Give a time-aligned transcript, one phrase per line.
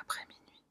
[0.00, 0.62] après minuit.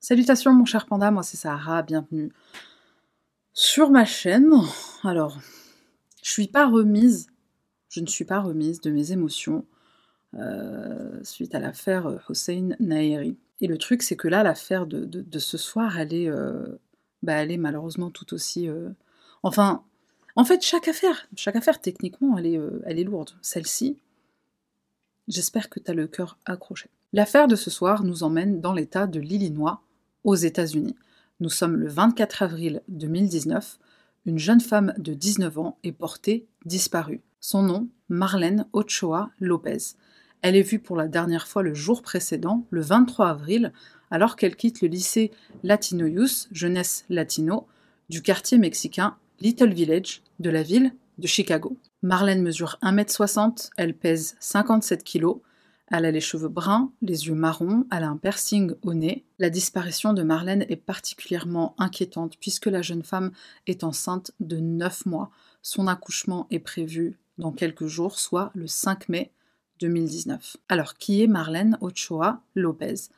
[0.00, 2.32] Salutations mon cher panda, moi c'est Sahara, bienvenue
[3.52, 4.52] sur ma chaîne.
[5.02, 5.38] Alors,
[6.22, 7.26] je suis pas remise,
[7.90, 9.66] je ne suis pas remise de mes émotions
[10.34, 13.36] euh, suite à l'affaire Hossein Naheri.
[13.60, 16.78] Et le truc, c'est que là, l'affaire de, ce soir, elle est, euh,
[17.22, 18.68] bah, elle malheureusement tout aussi.
[18.68, 18.90] Euh,
[19.42, 19.82] enfin,
[20.36, 23.30] en fait, chaque affaire, chaque affaire, techniquement, elle est, est lourde.
[23.42, 23.98] Celle-ci,
[25.26, 26.90] j'espère que tu as le cœur accroché.
[27.12, 29.82] L'affaire de ce soir nous emmène dans l'État de l'Illinois,
[30.24, 30.94] aux États-Unis.
[31.40, 33.78] Nous sommes le 24 avril 2019.
[34.26, 37.22] Une jeune femme de 19 ans est portée disparue.
[37.40, 39.94] Son nom, Marlène Ochoa Lopez.
[40.42, 43.72] Elle est vue pour la dernière fois le jour précédent, le 23 avril,
[44.10, 45.30] alors qu'elle quitte le lycée
[45.62, 47.66] Latino Youth, jeunesse latino,
[48.08, 51.76] du quartier mexicain Little Village de la ville de Chicago.
[52.02, 55.36] Marlène mesure 1m60, elle pèse 57 kg,
[55.90, 59.24] elle a les cheveux bruns, les yeux marrons, elle a un piercing au nez.
[59.38, 63.30] La disparition de Marlène est particulièrement inquiétante puisque la jeune femme
[63.66, 65.30] est enceinte de 9 mois.
[65.62, 69.30] Son accouchement est prévu dans quelques jours, soit le 5 mai
[69.80, 70.58] 2019.
[70.68, 73.08] Alors, qui est Marlène Ochoa Lopez?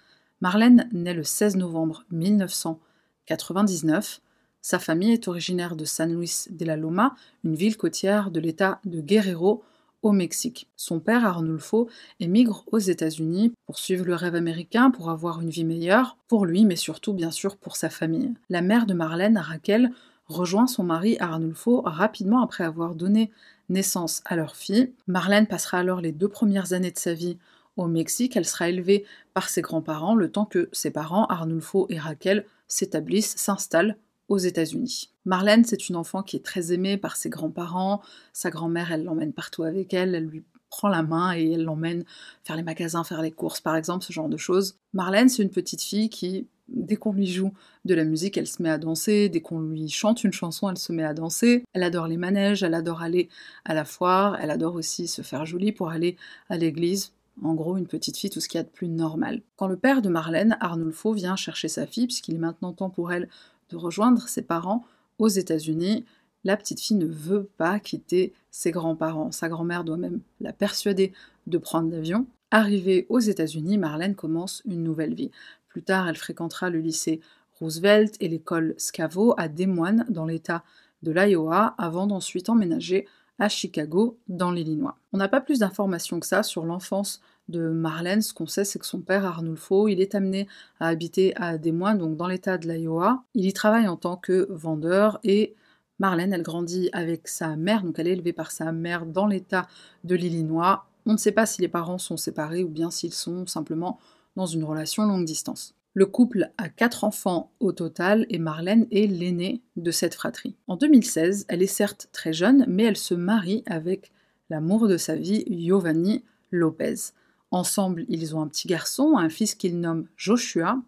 [0.40, 4.20] Marlène naît le 16 novembre 1999.
[4.62, 8.80] Sa famille est originaire de San Luis de la Loma, une ville côtière de l'État
[8.84, 9.62] de Guerrero,
[10.02, 10.68] au Mexique.
[10.76, 11.88] Son père, Arnulfo,
[12.20, 16.64] émigre aux États-Unis pour suivre le rêve américain, pour avoir une vie meilleure, pour lui,
[16.64, 18.32] mais surtout bien sûr pour sa famille.
[18.48, 19.92] La mère de Marlène, Raquel,
[20.26, 23.30] rejoint son mari Arnulfo rapidement après avoir donné
[23.68, 24.92] naissance à leur fille.
[25.06, 27.36] Marlène passera alors les deux premières années de sa vie
[27.76, 28.36] au Mexique.
[28.36, 33.36] Elle sera élevée par ses grands-parents le temps que ses parents, Arnulfo et Raquel, s'établissent,
[33.36, 33.96] s'installent
[34.30, 35.10] aux États-Unis.
[35.26, 38.00] Marlène, c'est une enfant qui est très aimée par ses grands-parents.
[38.32, 42.04] Sa grand-mère, elle l'emmène partout avec elle, elle lui prend la main et elle l'emmène
[42.44, 44.76] faire les magasins, faire les courses, par exemple, ce genre de choses.
[44.94, 47.52] Marlène, c'est une petite fille qui, dès qu'on lui joue
[47.84, 50.78] de la musique, elle se met à danser, dès qu'on lui chante une chanson, elle
[50.78, 51.64] se met à danser.
[51.72, 53.28] Elle adore les manèges, elle adore aller
[53.64, 56.16] à la foire, elle adore aussi se faire jolie pour aller
[56.48, 57.10] à l'église.
[57.42, 59.40] En gros, une petite fille, tout ce qu'il y a de plus normal.
[59.56, 63.12] Quand le père de Marlène, Arnulfo, vient chercher sa fille, puisqu'il est maintenant temps pour
[63.12, 63.28] elle
[63.70, 64.84] de rejoindre ses parents
[65.18, 66.04] aux États-Unis.
[66.44, 69.32] La petite fille ne veut pas quitter ses grands-parents.
[69.32, 71.12] Sa grand-mère doit même la persuader
[71.46, 72.26] de prendre l'avion.
[72.50, 75.30] Arrivée aux États-Unis, Marlène commence une nouvelle vie.
[75.68, 77.20] Plus tard, elle fréquentera le lycée
[77.60, 80.64] Roosevelt et l'école Scavo à Des Moines dans l'État
[81.02, 83.06] de l'Iowa avant d'ensuite emménager
[83.38, 84.96] à Chicago dans l'Illinois.
[85.12, 87.20] On n'a pas plus d'informations que ça sur l'enfance
[87.50, 90.46] de Marlène, ce qu'on sait, c'est que son père, Arnulfo, il est amené
[90.78, 93.24] à habiter à Des Moines, donc dans l'état de l'Iowa.
[93.34, 95.54] Il y travaille en tant que vendeur et
[95.98, 99.68] Marlène, elle grandit avec sa mère, donc elle est élevée par sa mère dans l'état
[100.04, 100.86] de l'Illinois.
[101.04, 103.98] On ne sait pas si les parents sont séparés ou bien s'ils sont simplement
[104.36, 105.74] dans une relation longue distance.
[105.92, 110.56] Le couple a quatre enfants au total et Marlène est l'aînée de cette fratrie.
[110.68, 114.12] En 2016, elle est certes très jeune, mais elle se marie avec
[114.50, 117.12] l'amour de sa vie, Giovanni Lopez.
[117.50, 120.78] Ensemble, ils ont un petit garçon, un fils qu'ils nomment Joshua.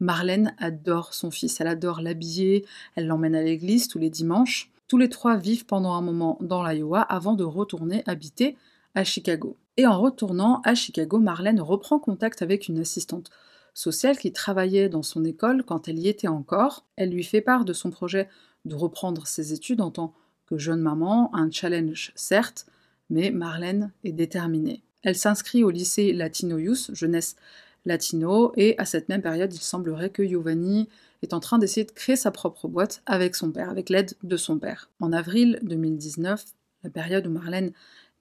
[0.00, 4.70] Marlène adore son fils, elle adore l'habiller, elle l'emmène à l'église tous les dimanches.
[4.88, 8.56] Tous les trois vivent pendant un moment dans l'Iowa avant de retourner habiter
[8.94, 9.56] à Chicago.
[9.76, 13.30] Et en retournant à Chicago, Marlène reprend contact avec une assistante
[13.72, 16.84] sociale qui travaillait dans son école quand elle y était encore.
[16.96, 18.28] Elle lui fait part de son projet
[18.64, 20.12] de reprendre ses études en tant
[20.46, 22.66] que jeune maman, un challenge certes,
[23.08, 24.82] mais Marlène est déterminée.
[25.02, 27.36] Elle s'inscrit au lycée Latino Youth, jeunesse
[27.86, 30.88] latino, et à cette même période, il semblerait que Giovanni
[31.22, 34.36] est en train d'essayer de créer sa propre boîte avec son père, avec l'aide de
[34.36, 34.90] son père.
[35.00, 36.44] En avril 2019,
[36.84, 37.72] la période où Marlène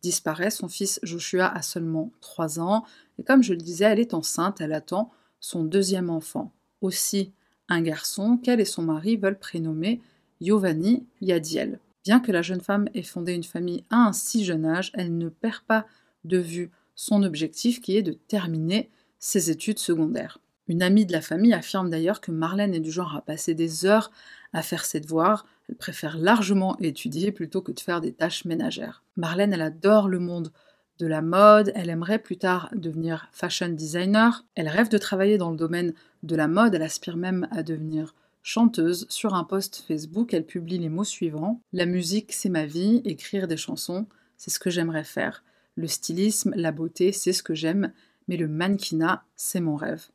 [0.01, 2.85] disparaît, son fils Joshua a seulement 3 ans,
[3.17, 7.33] et comme je le disais, elle est enceinte, elle attend son deuxième enfant, aussi
[7.67, 10.01] un garçon qu'elle et son mari veulent prénommer
[10.41, 11.79] Giovanni Yadiel.
[12.05, 15.17] Bien que la jeune femme ait fondé une famille à un si jeune âge, elle
[15.17, 15.85] ne perd pas
[16.23, 18.89] de vue son objectif qui est de terminer
[19.19, 20.39] ses études secondaires.
[20.67, 23.85] Une amie de la famille affirme d'ailleurs que Marlène est du genre à passer des
[23.85, 24.11] heures
[24.53, 29.03] à faire ses devoirs, elle préfère largement étudier plutôt que de faire des tâches ménagères.
[29.17, 30.51] Marlène, elle adore le monde
[30.99, 35.51] de la mode, elle aimerait plus tard devenir fashion designer, elle rêve de travailler dans
[35.51, 35.93] le domaine
[36.23, 39.05] de la mode, elle aspire même à devenir chanteuse.
[39.09, 43.47] Sur un post Facebook, elle publie les mots suivants La musique, c'est ma vie, écrire
[43.47, 44.07] des chansons,
[44.37, 45.43] c'est ce que j'aimerais faire.
[45.79, 47.93] Le stylisme, la beauté, c'est ce que j'aime,
[48.27, 50.07] mais le mannequinat, c'est mon rêve.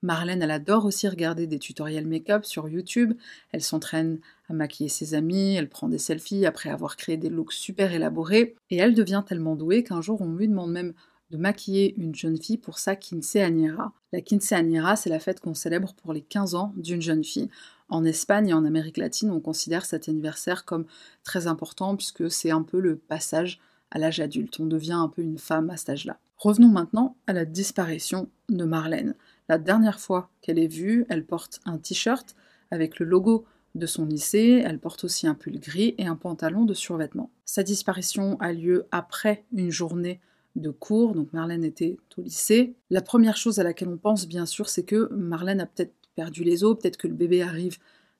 [0.00, 3.12] Marlène, elle adore aussi regarder des tutoriels make-up sur YouTube.
[3.52, 7.52] Elle s'entraîne à maquiller ses amis, elle prend des selfies après avoir créé des looks
[7.52, 8.56] super élaborés.
[8.70, 10.94] Et elle devient tellement douée qu'un jour on lui demande même
[11.30, 13.92] de maquiller une jeune fille pour sa quinceañera.
[14.14, 17.50] La quinceañera, c'est la fête qu'on célèbre pour les 15 ans d'une jeune fille.
[17.90, 20.86] En Espagne et en Amérique latine, on considère cet anniversaire comme
[21.24, 24.60] très important puisque c'est un peu le passage à l'âge adulte.
[24.60, 26.18] On devient un peu une femme à cet âge-là.
[26.36, 29.14] Revenons maintenant à la disparition de Marlène.
[29.48, 32.34] La dernière fois qu'elle est vue, elle porte un t-shirt
[32.70, 33.44] avec le logo
[33.74, 37.30] de son lycée, elle porte aussi un pull gris et un pantalon de survêtement.
[37.44, 40.20] Sa disparition a lieu après une journée
[40.56, 42.74] de cours, donc Marlène était au lycée.
[42.90, 46.42] La première chose à laquelle on pense, bien sûr, c'est que Marlène a peut-être perdu
[46.42, 47.78] les os, peut-être que le bébé arrive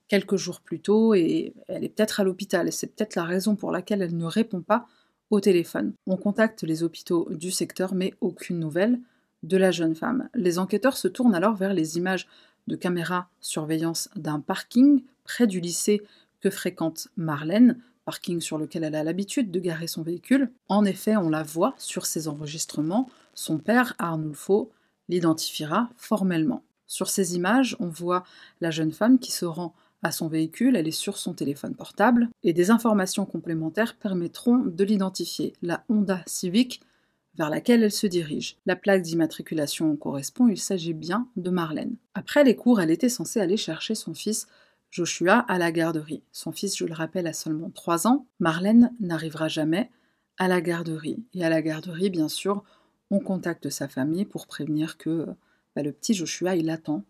[0.08, 2.72] quelques jours plus tôt et elle est peut-être à l'hôpital.
[2.72, 4.86] C'est peut-être la raison pour laquelle elle ne répond pas
[5.30, 5.92] au téléphone.
[6.06, 9.00] On contacte les hôpitaux du secteur, mais aucune nouvelle
[9.42, 10.28] de la jeune femme.
[10.34, 12.28] Les enquêteurs se tournent alors vers les images
[12.66, 16.02] de caméra surveillance d'un parking près du lycée
[16.40, 20.50] que fréquente Marlène parking sur lequel elle a l'habitude de garer son véhicule.
[20.68, 24.70] En effet, on la voit sur ces enregistrements, son père, Arnulfo,
[25.08, 26.64] l'identifiera formellement.
[26.86, 28.24] Sur ces images, on voit
[28.60, 32.28] la jeune femme qui se rend à son véhicule, elle est sur son téléphone portable,
[32.42, 36.80] et des informations complémentaires permettront de l'identifier, la Honda Civic
[37.36, 38.56] vers laquelle elle se dirige.
[38.66, 41.96] La plaque d'immatriculation correspond, il s'agit bien de Marlène.
[42.14, 44.46] Après les cours, elle était censée aller chercher son fils
[44.90, 46.22] Joshua à la garderie.
[46.32, 48.26] Son fils, je le rappelle, a seulement 3 ans.
[48.40, 49.90] Marlène n'arrivera jamais
[50.36, 51.22] à la garderie.
[51.32, 52.64] Et à la garderie, bien sûr,
[53.10, 55.26] on contacte sa famille pour prévenir que
[55.76, 57.04] bah, le petit Joshua, il attend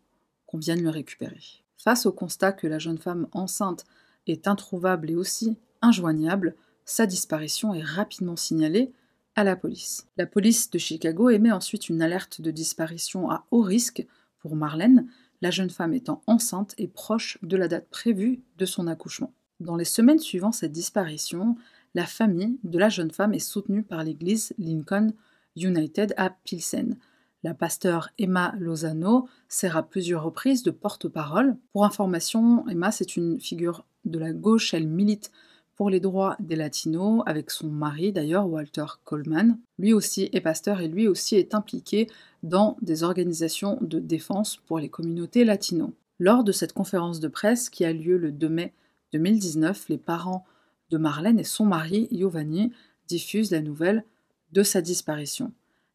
[0.47, 1.41] qu'on vienne le récupérer.
[1.83, 3.87] Face au constat que la jeune femme enceinte
[4.27, 6.55] est introuvable et aussi injoignable,
[6.85, 8.93] sa disparition est rapidement signalée
[9.35, 10.07] à la police.
[10.19, 14.07] La police de Chicago émet ensuite une alerte de disparition à haut risque
[14.41, 15.09] pour Marlène,
[15.41, 19.33] la jeune femme étant enceinte et proche de la date prévue de son accouchement.
[19.59, 21.57] Dans les semaines suivant cette disparition,
[21.95, 25.15] la famille de la jeune femme est soutenue par l'église Lincoln
[25.57, 26.99] United à Pilsen.
[27.43, 31.57] La pasteur Emma Lozano sert à plusieurs reprises de porte-parole.
[31.73, 35.31] Pour information, Emma, c'est une figure de la gauche, elle milite
[35.75, 39.59] pour les droits des latinos, avec son mari d'ailleurs, Walter Coleman.
[39.79, 42.07] Lui aussi est pasteur et lui aussi est impliqué
[42.43, 45.93] dans des organisations de défense pour les communautés latinos.
[46.19, 48.75] Lors de cette conférence de presse qui a lieu le 2 mai
[49.15, 50.45] 2019, les parents
[50.91, 52.73] de Marlène et son mari, Giovanni,
[53.09, 54.05] diffusent la nouvelle
[54.53, 55.51] de sa disparition.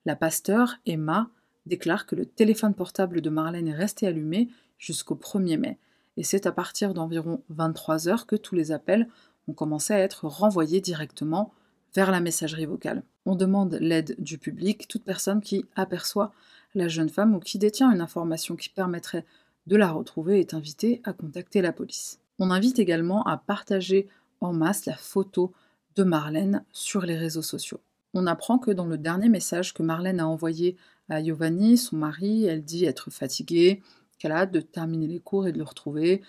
[0.06, 1.30] La pasteur, Emma,
[1.66, 5.78] déclare que le téléphone portable de Marlène est resté allumé jusqu'au 1er mai,
[6.18, 9.08] et c'est à partir d'environ 23 heures que tous les appels
[9.48, 11.54] ont commencé à être renvoyés directement
[11.94, 13.04] vers la messagerie vocale.
[13.26, 16.32] On demande l'aide du public, toute personne qui aperçoit
[16.74, 19.26] la jeune femme ou qui détient une information qui permettrait
[19.68, 22.20] de la retrouver est invitée à contacter la police.
[22.38, 24.08] On invite également à partager
[24.42, 25.54] en masse la photo
[25.96, 27.80] de Marlène sur les réseaux sociaux.
[28.14, 30.76] On apprend que dans le dernier message que Marlène a envoyé
[31.10, 33.82] à Giovanni, son mari, elle dit être fatiguée,
[34.18, 36.22] qu'elle a hâte de terminer les cours et de le retrouver,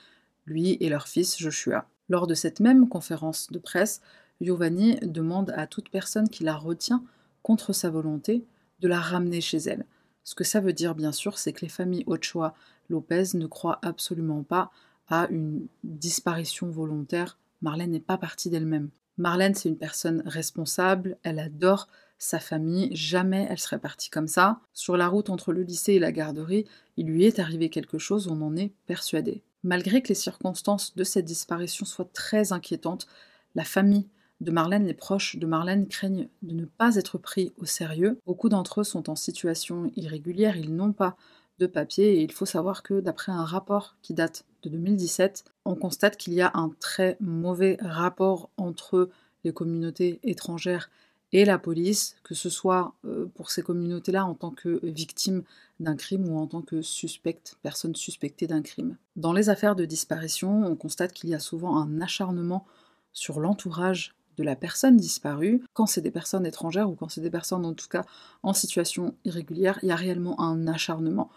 [0.44, 1.88] lui et leur fils Joshua.
[2.08, 4.00] Lors de cette même conférence de presse,
[4.40, 7.04] Giovanni demande à toute personne qui la retient
[7.42, 8.44] contre sa volonté
[8.80, 9.86] de la ramener chez elle.
[10.24, 12.54] Ce que ça veut dire, bien sûr, c'est que les familles Ochoa
[12.88, 14.70] Lopez ne croient absolument pas
[15.08, 17.38] à une disparition volontaire.
[17.62, 18.90] Marlène n'est pas partie d'elle-même.
[19.18, 24.60] Marlène, c'est une personne responsable, elle adore sa famille, jamais elle serait partie comme ça.
[24.72, 26.64] Sur la route entre le lycée et la garderie,
[26.96, 29.42] il lui est arrivé quelque chose, on en est persuadé.
[29.62, 33.06] Malgré que les circonstances de cette disparition soient très inquiétantes,
[33.54, 34.06] la famille
[34.40, 38.20] de Marlène, les proches de Marlène craignent de ne pas être pris au sérieux.
[38.26, 41.16] Beaucoup d'entre eux sont en situation irrégulière, ils n'ont pas
[41.58, 45.74] de papier et il faut savoir que d'après un rapport qui date de 2017, on
[45.74, 49.08] constate qu'il y a un très mauvais rapport entre
[49.44, 50.90] les communautés étrangères
[51.32, 55.42] et la police, que ce soit euh, pour ces communautés-là en tant que victimes
[55.80, 58.96] d'un crime ou en tant que suspecte, personne suspectée d'un crime.
[59.16, 62.66] Dans les affaires de disparition, on constate qu'il y a souvent un acharnement
[63.12, 65.62] sur l'entourage de la personne disparue.
[65.72, 68.04] Quand c'est des personnes étrangères ou quand c'est des personnes en tout cas
[68.42, 71.30] en situation irrégulière, il y a réellement un acharnement.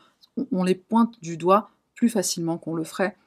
[0.52, 3.18] On les pointe du doigt plus facilement qu'on le ferait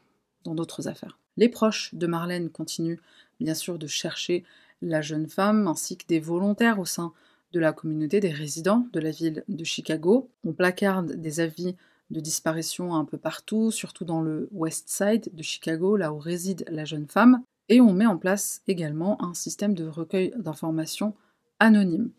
[0.44, 1.18] dans d'autres affaires.
[1.36, 2.98] Les proches de Marlène continuent
[3.40, 4.44] bien sûr de chercher
[4.82, 7.12] la jeune femme ainsi que des volontaires au sein
[7.52, 10.30] de la communauté des résidents de la ville de Chicago.
[10.44, 11.76] On placarde des avis
[12.10, 16.64] de disparition un peu partout, surtout dans le West Side de Chicago, là où réside
[16.68, 21.14] la jeune femme, et on met en place également un système de recueil d'informations
[21.58, 22.10] anonyme.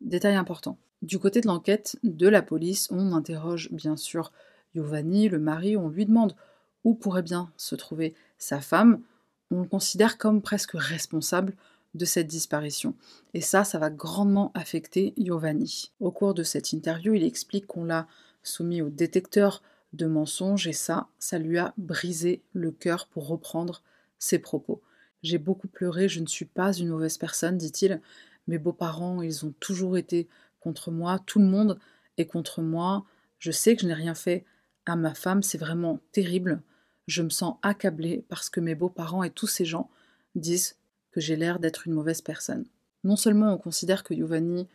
[0.00, 0.78] Détail important.
[1.00, 4.32] Du côté de l'enquête de la police, on interroge bien sûr
[4.74, 6.36] Giovanni, le mari, on lui demande
[6.84, 9.02] où pourrait bien se trouver sa femme,
[9.50, 11.54] on le considère comme presque responsable
[11.94, 12.94] de cette disparition.
[13.34, 15.92] Et ça, ça va grandement affecter Giovanni.
[16.00, 18.06] Au cours de cette interview, il explique qu'on l'a
[18.42, 23.82] soumis au détecteur de mensonges et ça, ça lui a brisé le cœur pour reprendre
[24.18, 24.80] ses propos.
[25.22, 28.00] J'ai beaucoup pleuré, je ne suis pas une mauvaise personne, dit-il.
[28.48, 30.28] Mes beaux-parents, ils ont toujours été
[30.60, 31.78] contre moi, tout le monde
[32.18, 33.04] est contre moi.
[33.38, 34.44] Je sais que je n'ai rien fait
[34.86, 36.62] à ma femme, c'est vraiment terrible.
[37.06, 39.90] Je me sens accablée parce que mes beaux-parents et tous ces gens
[40.34, 40.76] disent
[41.12, 42.64] que j'ai l'air d'être une mauvaise personne.
[43.04, 44.66] Non seulement on considère que Giovanni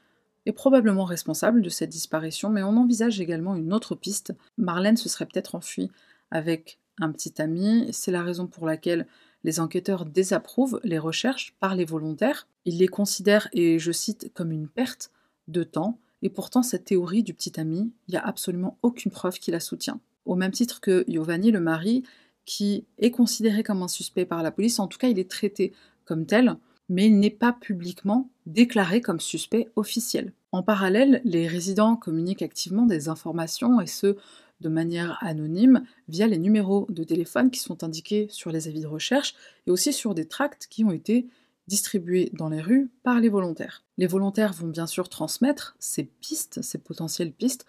[0.45, 4.33] est probablement responsable de cette disparition, mais on envisage également une autre piste.
[4.57, 5.91] Marlène se serait peut-être enfuie
[6.31, 9.07] avec un petit ami, c'est la raison pour laquelle
[9.43, 12.47] les enquêteurs désapprouvent les recherches par les volontaires.
[12.65, 15.11] Ils les considèrent, et je cite, comme une perte
[15.47, 19.39] de temps, et pourtant cette théorie du petit ami, il n'y a absolument aucune preuve
[19.39, 19.99] qui la soutient.
[20.25, 22.03] Au même titre que Giovanni, le mari,
[22.45, 25.73] qui est considéré comme un suspect par la police, en tout cas il est traité
[26.07, 26.55] comme tel,
[26.89, 30.33] mais il n'est pas publiquement déclaré comme suspect officiel.
[30.51, 34.15] En parallèle, les résidents communiquent activement des informations et ce,
[34.61, 38.87] de manière anonyme, via les numéros de téléphone qui sont indiqués sur les avis de
[38.87, 39.35] recherche
[39.67, 41.27] et aussi sur des tracts qui ont été
[41.67, 43.83] distribués dans les rues par les volontaires.
[43.97, 47.65] Les volontaires vont bien sûr transmettre ces pistes, ces potentielles pistes,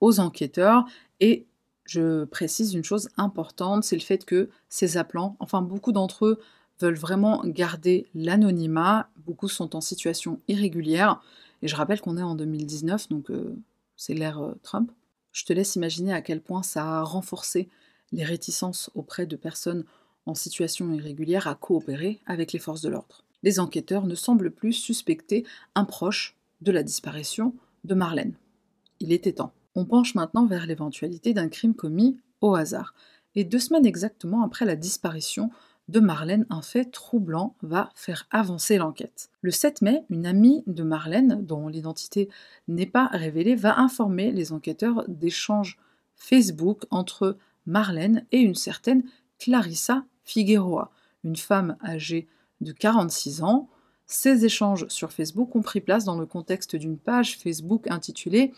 [0.00, 0.84] aux enquêteurs
[1.20, 1.46] et
[1.84, 6.40] je précise une chose importante, c'est le fait que ces appelants, enfin beaucoup d'entre eux,
[6.80, 9.10] veulent vraiment garder l'anonymat.
[9.16, 11.20] Beaucoup sont en situation irrégulière.
[11.62, 13.56] Et je rappelle qu'on est en 2019, donc euh,
[13.96, 14.92] c'est l'ère euh, Trump.
[15.32, 17.68] Je te laisse imaginer à quel point ça a renforcé
[18.12, 19.84] les réticences auprès de personnes
[20.26, 23.24] en situation irrégulière à coopérer avec les forces de l'ordre.
[23.42, 25.44] Les enquêteurs ne semblent plus suspecter
[25.74, 27.54] un proche de la disparition
[27.84, 28.34] de Marlène.
[29.00, 29.52] Il était temps.
[29.74, 32.94] On penche maintenant vers l'éventualité d'un crime commis au hasard.
[33.34, 35.50] Et deux semaines exactement après la disparition
[35.88, 39.30] de Marlène, un fait troublant va faire avancer l'enquête.
[39.40, 42.28] Le 7 mai, une amie de Marlène, dont l'identité
[42.68, 45.78] n'est pas révélée, va informer les enquêteurs d'échanges
[46.14, 49.02] Facebook entre Marlène et une certaine
[49.38, 50.90] Clarissa Figueroa,
[51.24, 52.28] une femme âgée
[52.60, 53.68] de 46 ans.
[54.06, 58.52] Ces échanges sur Facebook ont pris place dans le contexte d'une page Facebook intitulée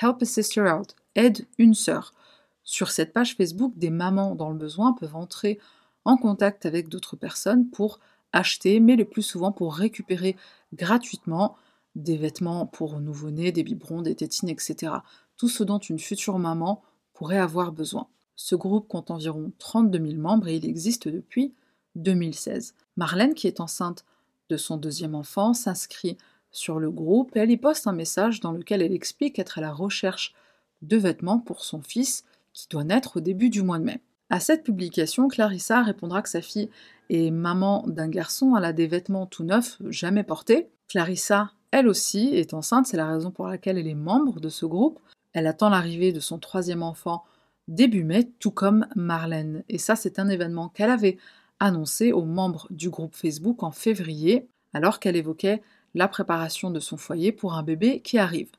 [0.00, 2.14] Help a Sister Out, aide une sœur.
[2.62, 5.58] Sur cette page Facebook, des mamans dans le besoin peuvent entrer
[6.04, 8.00] en contact avec d'autres personnes pour
[8.32, 10.36] acheter, mais le plus souvent pour récupérer
[10.72, 11.56] gratuitement
[11.96, 14.92] des vêtements pour nouveau-nés, des biberons, des tétines, etc.
[15.36, 18.06] Tout ce dont une future maman pourrait avoir besoin.
[18.36, 21.52] Ce groupe compte environ 32 000 membres et il existe depuis
[21.96, 22.74] 2016.
[22.96, 24.04] Marlène, qui est enceinte
[24.48, 26.16] de son deuxième enfant, s'inscrit
[26.50, 29.60] sur le groupe et elle y poste un message dans lequel elle explique être à
[29.60, 30.34] la recherche
[30.82, 34.00] de vêtements pour son fils qui doit naître au début du mois de mai.
[34.30, 36.70] À cette publication, Clarissa répondra que sa fille
[37.10, 40.68] est maman d'un garçon, elle a des vêtements tout neufs, jamais portés.
[40.88, 44.66] Clarissa, elle aussi, est enceinte, c'est la raison pour laquelle elle est membre de ce
[44.66, 45.00] groupe.
[45.32, 47.24] Elle attend l'arrivée de son troisième enfant
[47.66, 49.64] début mai, tout comme Marlène.
[49.68, 51.18] Et ça, c'est un événement qu'elle avait
[51.58, 55.62] annoncé aux membres du groupe Facebook en février, alors qu'elle évoquait
[55.94, 58.50] la préparation de son foyer pour un bébé qui arrive.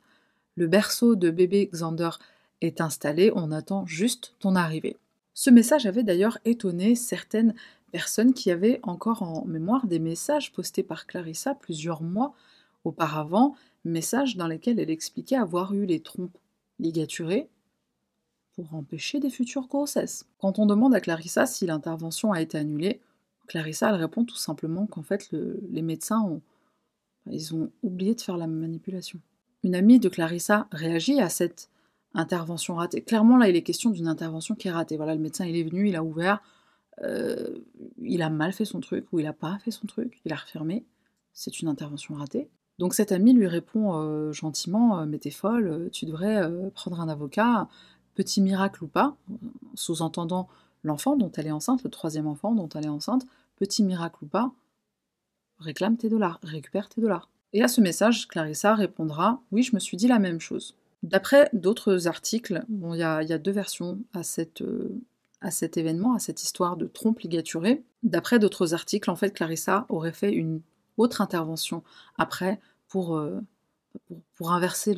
[0.55, 2.11] Le berceau de bébé Xander
[2.59, 4.97] est installé, on attend juste ton arrivée.
[5.33, 7.55] Ce message avait d'ailleurs étonné certaines
[7.91, 12.33] personnes qui avaient encore en mémoire des messages postés par Clarissa plusieurs mois
[12.83, 16.37] auparavant, messages dans lesquels elle expliquait avoir eu les trompes
[16.79, 17.49] ligaturées
[18.53, 20.25] pour empêcher des futures grossesses.
[20.39, 23.01] Quand on demande à Clarissa si l'intervention a été annulée,
[23.47, 26.41] Clarissa répond tout simplement qu'en fait les médecins ont,
[27.29, 29.19] ils ont oublié de faire la manipulation.
[29.63, 31.69] Une amie de Clarissa réagit à cette
[32.13, 33.01] intervention ratée.
[33.01, 34.97] Clairement, là, il est question d'une intervention qui est ratée.
[34.97, 36.41] Voilà, le médecin, il est venu, il a ouvert,
[37.03, 37.59] euh,
[38.01, 40.35] il a mal fait son truc ou il n'a pas fait son truc, il a
[40.35, 40.85] refermé.
[41.33, 42.49] C'est une intervention ratée.
[42.79, 47.09] Donc cet ami lui répond euh, gentiment, euh, mais t'es folle, tu devrais prendre un
[47.09, 47.67] avocat,
[48.15, 49.15] petit miracle ou pas,
[49.75, 50.47] sous-entendant
[50.83, 53.25] l'enfant dont elle est enceinte, le troisième enfant dont elle est enceinte,
[53.55, 54.51] petit miracle ou pas,
[55.59, 57.29] réclame tes dollars, récupère tes dollars.
[57.53, 60.75] Et à ce message, Clarissa répondra Oui, je me suis dit la même chose.
[61.03, 64.21] D'après d'autres articles, il y, a deux versions à,
[64.61, 65.01] euh,
[65.41, 67.83] à cet événement, à cette histoire de trompe ligaturée.
[68.03, 70.61] D'après d'autres articles, en fait, Clarissa aurait fait une
[70.97, 71.83] autre intervention
[72.17, 73.39] après pour, euh,
[74.41, 74.95] inverser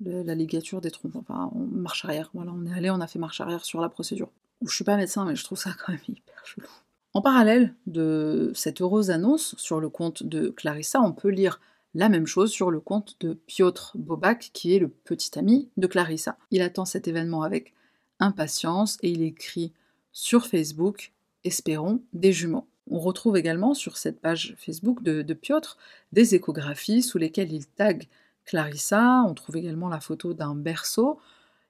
[0.00, 1.16] la ligature des trompes.
[1.16, 2.30] Enfin, on marche arrière.
[2.34, 4.30] Voilà, on est allé, on a fait marche arrière sur la procédure.
[4.64, 6.66] Je suis pas médecin, mais je trouve ça quand même hyper chelou.
[7.14, 11.60] En parallèle de cette heureuse annonce sur le compte de Clarissa, on peut lire
[11.94, 15.86] la même chose sur le compte de Piotr Bobak, qui est le petit ami de
[15.86, 16.36] Clarissa.
[16.50, 17.74] Il attend cet événement avec
[18.18, 19.72] impatience et il écrit
[20.12, 21.12] sur Facebook
[21.44, 22.68] Espérons des jumeaux.
[22.90, 25.76] On retrouve également sur cette page Facebook de, de Piotr
[26.12, 28.06] des échographies sous lesquelles il tague
[28.44, 29.24] Clarissa.
[29.26, 31.18] On trouve également la photo d'un berceau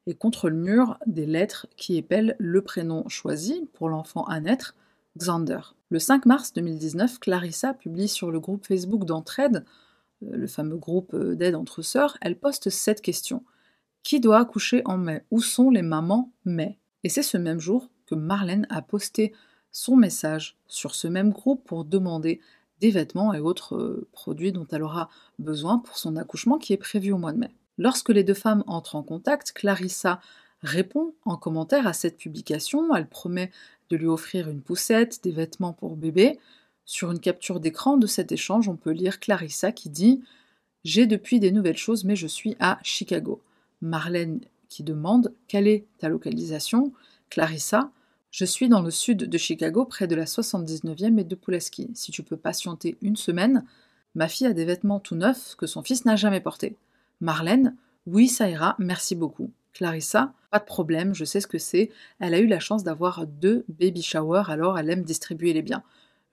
[0.07, 4.75] et contre le mur des lettres qui épellent le prénom choisi pour l'enfant à naître,
[5.17, 5.61] Xander.
[5.91, 9.65] Le 5 mars 2019, Clarissa publie sur le groupe Facebook d'entraide,
[10.31, 13.45] le fameux groupe euh, d'aide entre sœurs, elle poste cette question.
[14.03, 15.25] Qui doit accoucher en mai?
[15.31, 16.79] Où sont les mamans mai?
[17.05, 19.33] Et c'est ce même jour que Marlène a posté
[19.71, 22.41] son message sur ce même groupe pour demander
[22.81, 26.79] des vêtements et autres euh, produits dont elle aura besoin pour son accouchement qui est
[26.79, 27.51] prévu au mois de mai.
[27.79, 30.21] Lorsque les deux femmes entrent en contact, Clarissa
[30.63, 33.51] répond en commentaire à cette publication, elle promet
[33.91, 36.39] de lui offrir une poussette, des vêtements pour bébé.
[36.85, 40.23] Sur une capture d'écran de cet échange, on peut lire Clarissa qui dit
[40.85, 43.41] J'ai depuis des nouvelles choses, mais je suis à Chicago.
[43.81, 46.93] Marlène qui demande Quelle est ta localisation?
[47.31, 47.91] Clarissa
[48.31, 51.91] Je suis dans le sud de Chicago, près de la 79e et de Pulaski.
[51.95, 53.65] Si tu peux patienter une semaine,
[54.15, 56.77] ma fille a des vêtements tout neufs que son fils n'a jamais portés.
[57.21, 59.53] Marlène, oui, ça ira, merci beaucoup.
[59.73, 61.91] Clarissa, pas de problème, je sais ce que c'est.
[62.19, 65.83] Elle a eu la chance d'avoir deux baby showers, alors elle aime distribuer les biens.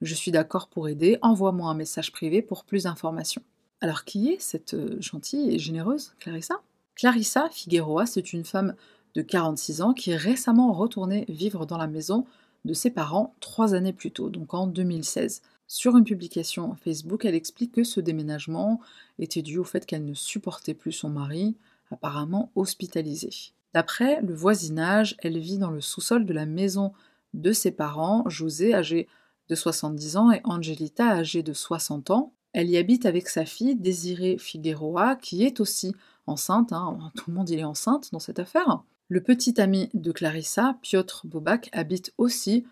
[0.00, 3.42] Je suis d'accord pour aider, envoie-moi un message privé pour plus d'informations.
[3.82, 6.62] Alors qui est cette euh, gentille et généreuse Clarissa?
[6.94, 8.74] Clarissa Figueroa, c'est une femme
[9.14, 12.26] de 46 ans qui est récemment retournée vivre dans la maison
[12.64, 15.42] de ses parents trois années plus tôt, donc en 2016.
[15.66, 18.80] Sur une publication Facebook, elle explique que ce déménagement
[19.18, 21.56] était dû au fait qu'elle ne supportait plus son mari,
[21.90, 23.30] apparemment hospitalisé.
[23.74, 26.92] D'après le voisinage, elle vit dans le sous-sol de la maison
[27.34, 29.06] de ses parents, José, âgé
[29.50, 32.32] de 70 ans, et Angelita, âgée de 60 ans.
[32.52, 35.94] Elle y habite avec sa fille, Désirée Figueroa, qui est aussi
[36.26, 36.72] enceinte.
[36.72, 37.10] Hein.
[37.16, 38.82] Tout le monde y est enceinte dans cette affaire.
[39.08, 42.64] Le petit ami de Clarissa, Piotr Bobak, habite aussi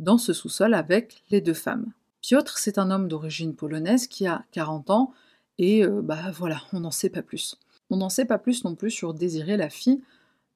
[0.00, 1.92] dans ce sous-sol avec les deux femmes.
[2.20, 5.12] Piotr, c'est un homme d'origine polonaise qui a 40 ans
[5.58, 7.56] et euh, bah voilà, on n'en sait pas plus.
[7.90, 10.02] On n'en sait pas plus non plus sur Désirée, la fille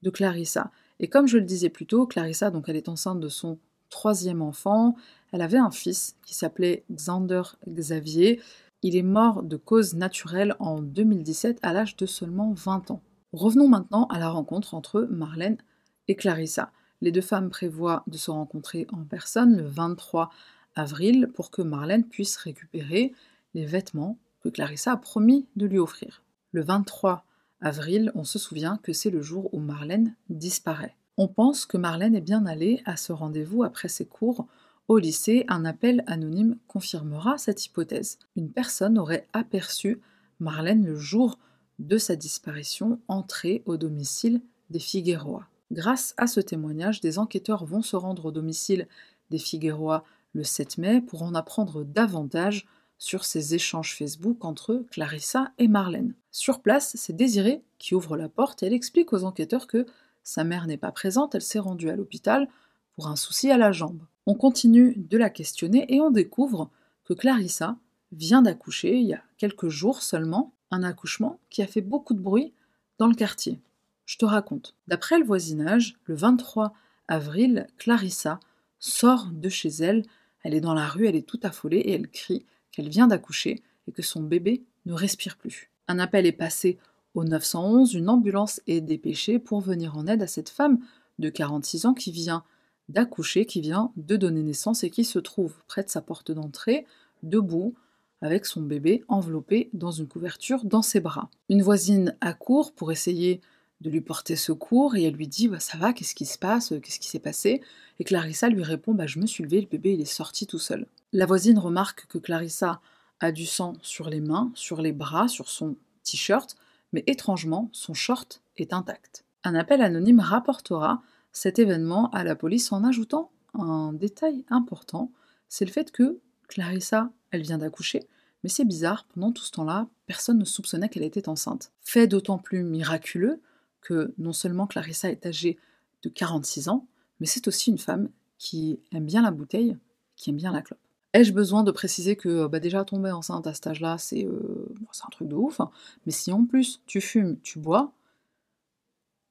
[0.03, 0.73] de Clarissa.
[0.99, 3.59] Et comme je le disais plus tôt, Clarissa, donc elle est enceinte de son
[3.91, 4.97] troisième enfant.
[5.33, 8.41] Elle avait un fils qui s'appelait Xander Xavier.
[8.83, 13.03] Il est mort de cause naturelle en 2017 à l'âge de seulement 20 ans.
[13.33, 15.59] Revenons maintenant à la rencontre entre Marlène
[16.07, 16.73] et Clarissa.
[17.01, 20.31] Les deux femmes prévoient de se rencontrer en personne le 23
[20.75, 23.13] avril pour que Marlène puisse récupérer
[23.55, 26.23] les vêtements que Clarissa a promis de lui offrir.
[26.53, 27.25] Le 23
[27.61, 30.97] avril, on se souvient que c'est le jour où Marlène disparaît.
[31.17, 34.47] On pense que Marlène est bien allée à ce rendez-vous après ses cours
[34.89, 35.45] au lycée.
[35.49, 38.19] Un appel anonyme confirmera cette hypothèse.
[38.37, 40.01] Une personne aurait aperçu
[40.41, 41.39] Marlène le jour
[41.79, 45.47] de sa disparition entrer au domicile des Figueroa.
[45.71, 48.89] Grâce à ce témoignage, des enquêteurs vont se rendre au domicile
[49.31, 52.67] des Figueroa le 7 mai pour en apprendre davantage
[52.99, 56.15] sur ces échanges Facebook entre Clarissa et Marlène.
[56.33, 59.87] Sur place, c'est Désirée qui ouvre la porte et elle explique aux enquêteurs que
[60.25, 62.49] sa mère n'est pas présente, elle s'est rendue à l'hôpital
[62.95, 64.01] pour un souci à la jambe.
[64.31, 66.69] On continue de la questionner et on découvre
[67.05, 67.79] que Clarissa
[68.13, 72.21] vient d'accoucher il y a quelques jours seulement, un accouchement qui a fait beaucoup de
[72.21, 72.53] bruit
[72.99, 73.59] dans le quartier.
[74.05, 74.75] Je te raconte.
[74.87, 76.75] D'après le voisinage, le 23
[77.09, 78.39] avril, Clarissa
[78.79, 80.03] sort de chez elle
[80.43, 83.63] elle est dans la rue, elle est tout affolée et elle crie qu'elle vient d'accoucher
[83.87, 85.71] et que son bébé ne respire plus.
[85.89, 86.77] Un appel est passé
[87.15, 90.81] au 911, une ambulance est dépêchée pour venir en aide à cette femme
[91.19, 92.45] de 46 ans qui vient
[92.89, 96.87] d'accoucher, qui vient de donner naissance et qui se trouve près de sa porte d'entrée,
[97.23, 97.75] debout,
[98.21, 101.31] avec son bébé enveloppé dans une couverture dans ses bras.
[101.49, 103.41] Une voisine accourt pour essayer
[103.81, 106.75] de lui porter secours et elle lui dit bah, ça va, qu'est-ce qui se passe,
[106.83, 107.61] qu'est-ce qui s'est passé?
[108.01, 110.59] Et Clarissa lui répond bah, je me suis levée, le bébé il est sorti tout
[110.59, 110.87] seul.
[111.13, 112.81] La voisine remarque que Clarissa
[113.21, 116.57] a du sang sur les mains, sur les bras, sur son t-shirt,
[116.93, 119.25] mais étrangement son short est intact.
[119.45, 125.13] Un appel anonyme rapportera cet événement à la police en ajoutant un détail important,
[125.49, 128.01] c'est le fait que Clarissa, elle vient d'accoucher,
[128.43, 131.73] mais c'est bizarre, pendant tout ce temps-là, personne ne soupçonnait qu'elle était enceinte.
[131.81, 133.41] Fait d'autant plus miraculeux
[133.81, 135.59] que non seulement Clarissa est âgée
[136.03, 136.87] de 46 ans,
[137.21, 139.77] mais c'est aussi une femme qui aime bien la bouteille,
[140.17, 140.79] qui aime bien la clope.
[141.15, 145.11] Ai-je besoin de préciser que bah déjà tomber enceinte à cet âge-là, euh, c'est un
[145.11, 145.71] truc de ouf, hein.
[146.05, 147.93] mais si en plus tu fumes, tu bois,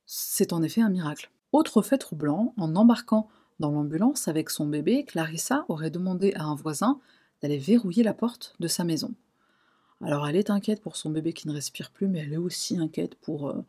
[0.06, 1.30] c'est en effet un miracle.
[1.52, 3.28] Autre fait troublant, en embarquant
[3.60, 7.00] dans l'ambulance avec son bébé, Clarissa aurait demandé à un voisin
[7.42, 9.14] d'aller verrouiller la porte de sa maison.
[10.02, 12.78] Alors elle est inquiète pour son bébé qui ne respire plus, mais elle est aussi
[12.78, 13.64] inquiète pour euh,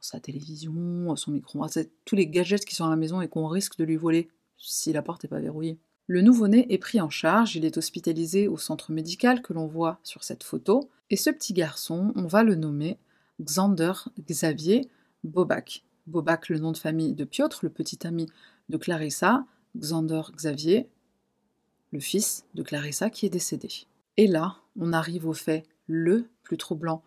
[0.00, 1.64] sa télévision, son micro,
[2.04, 4.92] tous les gadgets qui sont à la maison et qu'on risque de lui voler si
[4.92, 5.78] la porte n'est pas verrouillée.
[6.08, 9.98] Le nouveau-né est pris en charge, il est hospitalisé au centre médical que l'on voit
[10.02, 12.98] sur cette photo, et ce petit garçon, on va le nommer
[13.40, 13.92] Xander
[14.28, 14.90] Xavier
[15.24, 15.84] Bobak.
[16.06, 18.26] Bobak, le nom de famille de Piotr, le petit ami
[18.68, 19.44] de Clarissa,
[19.76, 20.88] Xander Xavier,
[21.92, 23.68] le fils de Clarissa qui est décédé.
[24.16, 27.02] Et là, on arrive au fait le plus troublant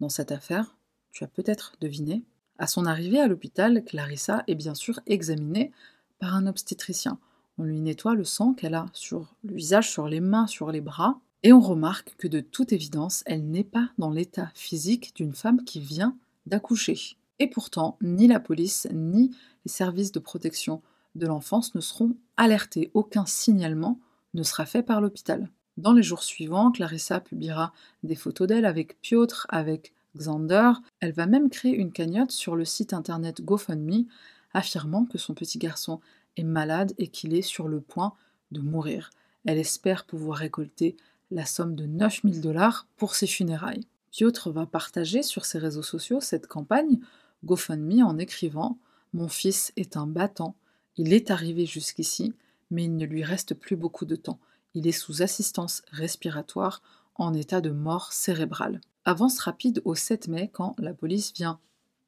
[0.00, 0.76] dans cette affaire,
[1.12, 2.22] tu as peut-être deviné.
[2.58, 5.72] À son arrivée à l'hôpital, Clarissa est bien sûr examinée
[6.18, 7.18] par un obstétricien.
[7.58, 10.82] On lui nettoie le sang qu'elle a sur le visage, sur les mains, sur les
[10.82, 15.34] bras, et on remarque que de toute évidence, elle n'est pas dans l'état physique d'une
[15.34, 17.16] femme qui vient d'accoucher.
[17.38, 19.30] Et pourtant, ni la police, ni
[19.64, 20.82] les services de protection
[21.14, 22.90] de l'enfance ne seront alertés.
[22.94, 23.98] Aucun signalement
[24.34, 25.50] ne sera fait par l'hôpital.
[25.76, 27.72] Dans les jours suivants, Clarissa publiera
[28.02, 30.72] des photos d'elle avec Piotr, avec Xander.
[31.00, 34.06] Elle va même créer une cagnotte sur le site internet GoFundMe,
[34.54, 36.00] affirmant que son petit garçon
[36.36, 38.14] est malade et qu'il est sur le point
[38.52, 39.10] de mourir.
[39.44, 40.96] Elle espère pouvoir récolter
[41.30, 43.86] la somme de 9000 dollars pour ses funérailles.
[44.12, 47.00] Piotr va partager sur ses réseaux sociaux cette campagne
[47.46, 48.78] GoFundMe en écrivant
[49.14, 50.56] Mon fils est un battant,
[50.96, 52.34] il est arrivé jusqu'ici,
[52.70, 54.38] mais il ne lui reste plus beaucoup de temps.
[54.74, 56.82] Il est sous assistance respiratoire
[57.14, 58.80] en état de mort cérébrale.
[59.04, 61.58] Avance rapide au 7 mai quand la police vient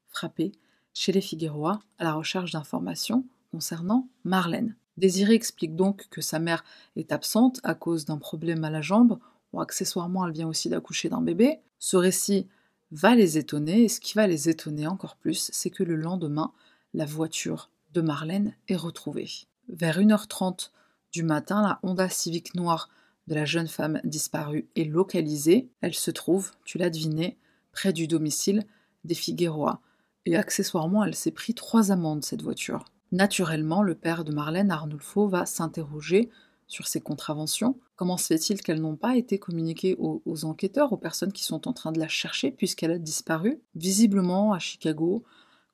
[0.09, 0.53] frapper
[0.93, 4.75] chez les Figueroa à la recherche d'informations concernant Marlène.
[4.97, 6.65] Désirée explique donc que sa mère
[6.97, 9.19] est absente à cause d'un problème à la jambe,
[9.53, 11.61] ou accessoirement elle vient aussi d'accoucher d'un bébé.
[11.79, 12.49] Ce récit
[12.91, 16.53] va les étonner, et ce qui va les étonner encore plus, c'est que le lendemain,
[16.95, 19.29] la voiture de Marlène est retrouvée.
[19.69, 20.71] Vers 1h30
[21.13, 22.89] du matin, la Honda Civic noire
[23.27, 25.69] de la jeune femme disparue est localisée.
[25.81, 27.37] Elle se trouve, tu l'as deviné,
[27.73, 28.65] près du domicile
[29.05, 29.81] des Figueroa.
[30.25, 32.85] Et accessoirement, elle s'est pris trois amendes, cette voiture.
[33.13, 36.31] Naturellement, le père de Marlène, Arnulfo, va s'interroger
[36.69, 37.77] sur ces contraventions.
[37.97, 41.73] Comment se fait-il qu'elles n'ont pas été communiquées aux, enquêteurs, aux personnes qui sont en
[41.73, 43.61] train de la chercher, puisqu'elle a disparu?
[43.75, 45.25] Visiblement, à Chicago,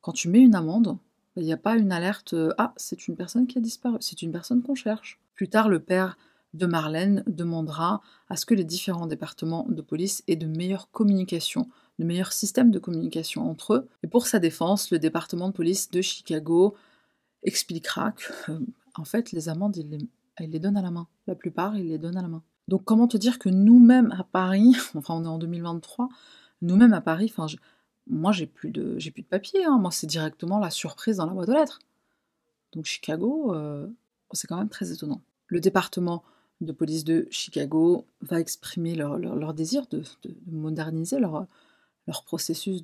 [0.00, 0.96] quand tu mets une amende,
[1.36, 4.22] il n'y a pas une alerte euh, Ah, c'est une personne qui a disparu, c'est
[4.22, 5.20] une personne qu'on cherche.
[5.34, 6.16] Plus tard, le père
[6.54, 11.68] de Marlène demandera à ce que les différents départements de police aient de meilleures communications,
[11.98, 13.88] de meilleurs systèmes de communication entre eux.
[14.04, 16.76] Et pour sa défense, le département de police de Chicago
[17.42, 18.60] expliquera que, euh,
[18.94, 19.98] en fait, les amendes, il les,
[20.40, 21.06] il les donne à la main.
[21.26, 22.42] La plupart, il les donne à la main.
[22.68, 26.08] Donc, comment te dire que nous-mêmes à Paris, enfin, on est en 2023,
[26.62, 27.46] nous-mêmes à Paris, enfin,
[28.06, 29.64] moi, j'ai plus de, j'ai plus de papier.
[29.64, 29.78] Hein.
[29.78, 31.78] Moi, c'est directement la surprise dans la boîte aux lettres.
[32.72, 33.86] Donc, Chicago, euh,
[34.32, 35.22] c'est quand même très étonnant.
[35.46, 36.24] Le département
[36.60, 41.46] de police de Chicago va exprimer leur, leur, désir de, de, moderniser leur,
[42.06, 42.82] leur processus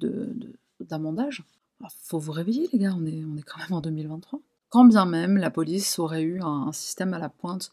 [0.81, 1.45] d'amendage.
[1.81, 4.41] Il faut vous réveiller, les gars, on est, on est quand même en 2023.
[4.71, 7.73] Quand bien même la police aurait eu un, système à la pointe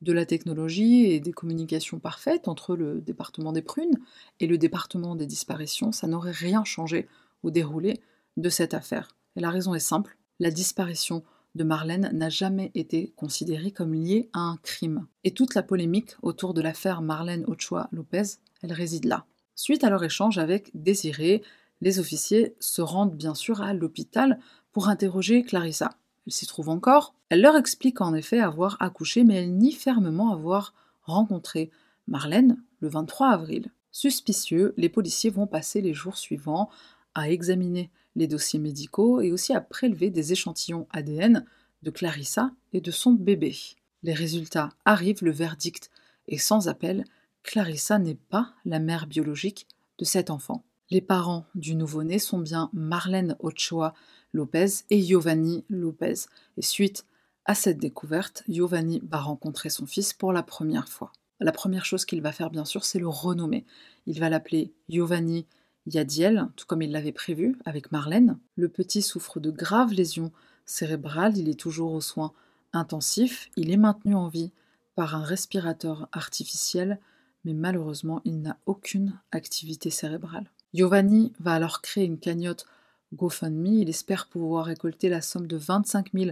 [0.00, 4.00] de la technologie et des communications parfaites entre le département des prunes
[4.40, 7.06] et le département des disparitions, ça n'aurait rien changé
[7.44, 8.00] au déroulé
[8.36, 9.14] de cette affaire.
[9.36, 11.22] Et la raison est simple, la disparition
[11.54, 15.06] de Marlène n'a jamais été considérée comme liée à un crime.
[15.22, 19.26] Et toute la polémique autour de l'affaire Marlène Ochoa Lopez, elle réside là.
[19.54, 21.44] Suite à leur échange avec Désiré,
[21.82, 24.40] les officiers se rendent bien sûr à l'hôpital
[24.72, 25.90] pour interroger Clarissa.
[26.26, 27.14] Elle s'y trouve encore.
[27.28, 31.70] Elle leur explique en effet avoir accouché, mais elle nie fermement avoir rencontré
[32.06, 33.70] Marlène le 23 avril.
[33.90, 36.70] Suspicieux, les policiers vont passer les jours suivants
[37.14, 41.44] à examiner les dossiers médicaux et aussi à prélever des échantillons ADN
[41.82, 43.54] de Clarissa et de son bébé.
[44.02, 45.90] Les résultats arrivent, le verdict
[46.28, 47.04] est sans appel,
[47.42, 49.66] Clarissa n'est pas la mère biologique
[49.98, 50.64] de cet enfant.
[50.90, 53.94] Les parents du nouveau-né sont bien Marlène Ochoa
[54.32, 56.26] Lopez et Giovanni Lopez.
[56.56, 57.06] Et suite
[57.44, 61.12] à cette découverte, Giovanni va rencontrer son fils pour la première fois.
[61.40, 63.64] La première chose qu'il va faire, bien sûr, c'est le renommer.
[64.06, 65.46] Il va l'appeler Giovanni
[65.86, 68.38] Yadiel, tout comme il l'avait prévu avec Marlène.
[68.54, 70.30] Le petit souffre de graves lésions
[70.64, 72.32] cérébrales, il est toujours aux soins
[72.72, 74.52] intensifs, il est maintenu en vie
[74.94, 77.00] par un respirateur artificiel,
[77.44, 80.50] mais malheureusement il n'a aucune activité cérébrale.
[80.74, 82.66] Giovanni va alors créer une cagnotte
[83.14, 83.66] GoFundMe.
[83.66, 86.30] Il espère pouvoir récolter la somme de 25 000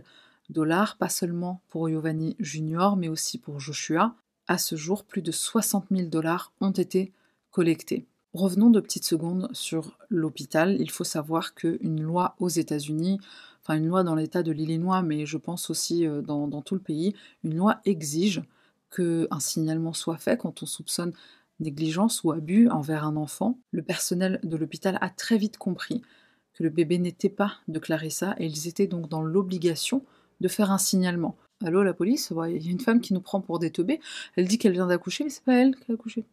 [0.48, 4.14] dollars, pas seulement pour Giovanni Junior, mais aussi pour Joshua.
[4.48, 7.12] À ce jour, plus de 60 000 dollars ont été
[7.50, 8.06] collectés.
[8.32, 10.76] Revenons de petites secondes sur l'hôpital.
[10.80, 13.18] Il faut savoir qu'une loi aux États-Unis,
[13.62, 16.74] enfin une loi dans l'État de l'Illinois, mais je pense aussi euh, dans, dans, tout
[16.74, 18.42] le pays, une loi exige
[18.94, 21.12] qu'un signalement soit fait quand on soupçonne
[21.60, 23.58] négligence ou abus envers un enfant.
[23.70, 26.02] Le personnel de l'hôpital a très vite compris
[26.60, 30.04] le bébé n'était pas de Clarissa et ils étaient donc dans l'obligation
[30.40, 31.36] de faire un signalement.
[31.64, 32.32] Allô, la police?
[32.48, 34.00] Il y a une femme qui nous prend pour des teubés.
[34.36, 36.24] Elle dit qu'elle vient d'accoucher, mais c'est pas elle qui a accouché.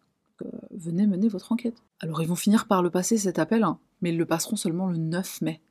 [0.43, 1.81] Euh, venez mener votre enquête.
[2.01, 4.87] Alors ils vont finir par le passer cet appel, hein, mais ils le passeront seulement
[4.87, 5.61] le 9 mai.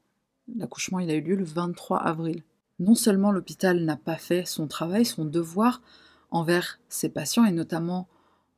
[0.56, 2.42] L'accouchement, il a eu lieu le 23 avril.
[2.78, 5.82] Non seulement l'hôpital n'a pas fait son travail, son devoir
[6.30, 8.08] envers ses patients et notamment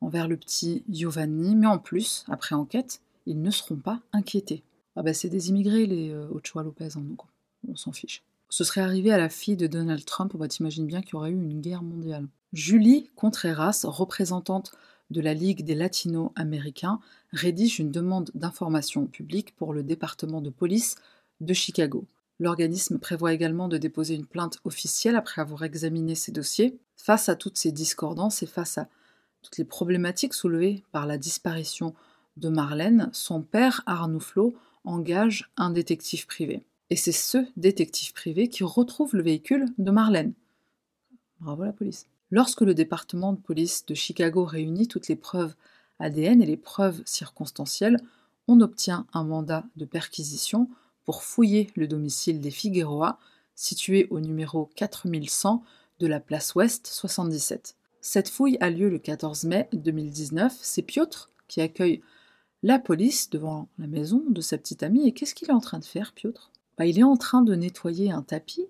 [0.01, 4.63] envers le petit Giovanni, mais en plus, après enquête, ils ne seront pas inquiétés.
[4.99, 7.21] Ah bah c'est des immigrés les euh, Ochoa Lopez, hein, donc
[7.65, 8.21] on s'en fiche.
[8.49, 11.15] Ce serait arrivé à la fille de Donald Trump, on va t'imaginer bien qu'il y
[11.15, 12.27] aurait eu une guerre mondiale.
[12.51, 14.73] Julie Contreras, représentante
[15.09, 16.99] de la Ligue des Latino-Américains,
[17.31, 20.97] rédige une demande d'information publique pour le département de police
[21.39, 22.05] de Chicago.
[22.41, 26.77] L'organisme prévoit également de déposer une plainte officielle après avoir examiné ces dossiers.
[26.97, 28.89] Face à toutes ces discordances et face à
[29.43, 31.95] toutes les problématiques soulevées par la disparition
[32.35, 36.63] de Marlène, son père Arnouflo engage un détective privé.
[36.89, 40.33] Et c'est ce détective privé qui retrouve le véhicule de Marlène.
[41.39, 42.07] Bravo la police.
[42.31, 45.55] Lorsque le département de police de Chicago réunit toutes les preuves
[45.99, 47.99] ADN et les preuves circonstancielles,
[48.47, 50.69] on obtient un mandat de perquisition
[51.05, 53.19] pour fouiller le domicile des Figueroa,
[53.55, 55.63] situé au numéro 4100
[55.99, 57.75] de la place Ouest 77.
[58.01, 60.57] Cette fouille a lieu le 14 mai 2019.
[60.61, 62.01] C'est Piotr qui accueille
[62.63, 65.07] la police devant la maison de sa petite amie.
[65.07, 66.51] Et qu'est-ce qu'il est en train de faire, Piotr?
[66.77, 68.67] Bah, Il est en train de nettoyer un tapis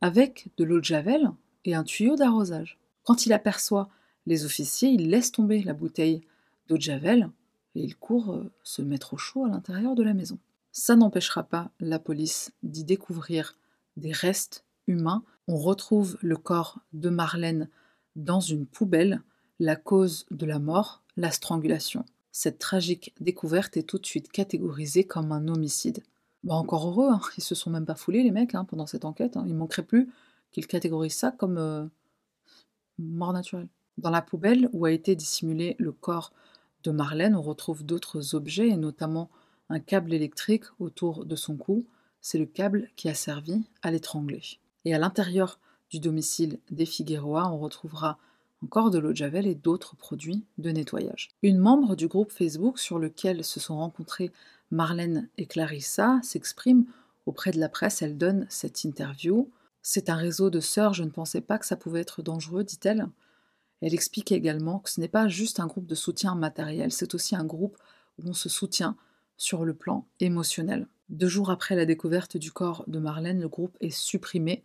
[0.00, 1.30] avec de l'eau de javel
[1.64, 2.78] et un tuyau d'arrosage.
[3.04, 3.88] Quand il aperçoit
[4.26, 6.22] les officiers, il laisse tomber la bouteille
[6.68, 7.30] d'eau de javel
[7.74, 10.38] et il court euh, se mettre au chaud à l'intérieur de la maison.
[10.72, 13.56] Ça n'empêchera pas la police d'y découvrir
[13.96, 15.24] des restes humains.
[15.48, 17.68] On retrouve le corps de Marlène
[18.16, 19.22] dans une poubelle,
[19.58, 22.04] la cause de la mort, la strangulation.
[22.32, 26.02] Cette tragique découverte est tout de suite catégorisée comme un homicide.
[26.44, 27.20] Bah encore heureux, hein.
[27.36, 29.36] ils se sont même pas foulés les mecs hein, pendant cette enquête.
[29.36, 29.44] Hein.
[29.46, 30.08] Il manquerait plus
[30.52, 31.84] qu'ils catégorisent ça comme euh,
[32.98, 33.68] mort naturelle.
[33.98, 36.32] Dans la poubelle où a été dissimulé le corps
[36.82, 39.28] de Marlène, on retrouve d'autres objets et notamment
[39.68, 41.84] un câble électrique autour de son cou.
[42.20, 44.42] C'est le câble qui a servi à l'étrangler.
[44.84, 45.58] Et à l'intérieur
[45.90, 48.18] du domicile des Figueroa, on retrouvera
[48.62, 51.30] encore de l'eau de javel et d'autres produits de nettoyage.
[51.42, 54.32] Une membre du groupe Facebook sur lequel se sont rencontrés
[54.70, 56.84] Marlène et Clarissa s'exprime
[57.26, 58.02] auprès de la presse.
[58.02, 59.50] Elle donne cette interview.
[59.82, 63.08] C'est un réseau de sœurs, je ne pensais pas que ça pouvait être dangereux, dit-elle.
[63.80, 67.34] Elle explique également que ce n'est pas juste un groupe de soutien matériel, c'est aussi
[67.34, 67.78] un groupe
[68.18, 68.96] où on se soutient
[69.38, 70.86] sur le plan émotionnel.
[71.08, 74.62] Deux jours après la découverte du corps de Marlène, le groupe est supprimé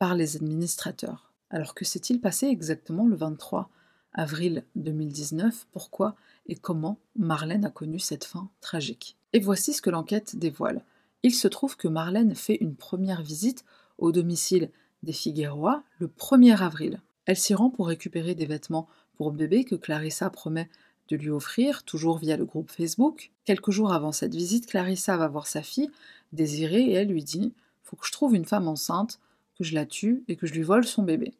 [0.00, 1.29] par les administrateurs.
[1.50, 3.70] Alors que s'est-il passé exactement le 23
[4.12, 6.14] avril 2019 Pourquoi
[6.46, 9.16] et comment Marlène a connu cette fin tragique?
[9.32, 10.84] Et voici ce que l'enquête dévoile.
[11.22, 13.64] Il se trouve que Marlène fait une première visite
[13.98, 14.70] au domicile
[15.02, 17.00] des Figueroa le 1er avril.
[17.26, 20.68] Elle s'y rend pour récupérer des vêtements pour bébé que Clarissa promet
[21.08, 23.32] de lui offrir, toujours via le groupe Facebook.
[23.44, 25.90] Quelques jours avant cette visite, Clarissa va voir sa fille,
[26.32, 29.18] Désirée, et elle lui dit Faut que je trouve une femme enceinte,
[29.58, 31.34] que je la tue et que je lui vole son bébé.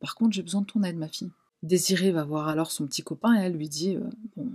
[0.00, 1.30] Par contre, j'ai besoin de ton aide, ma fille.
[1.62, 4.04] Désirée va voir alors son petit copain et elle lui dit euh,
[4.36, 4.50] Bon,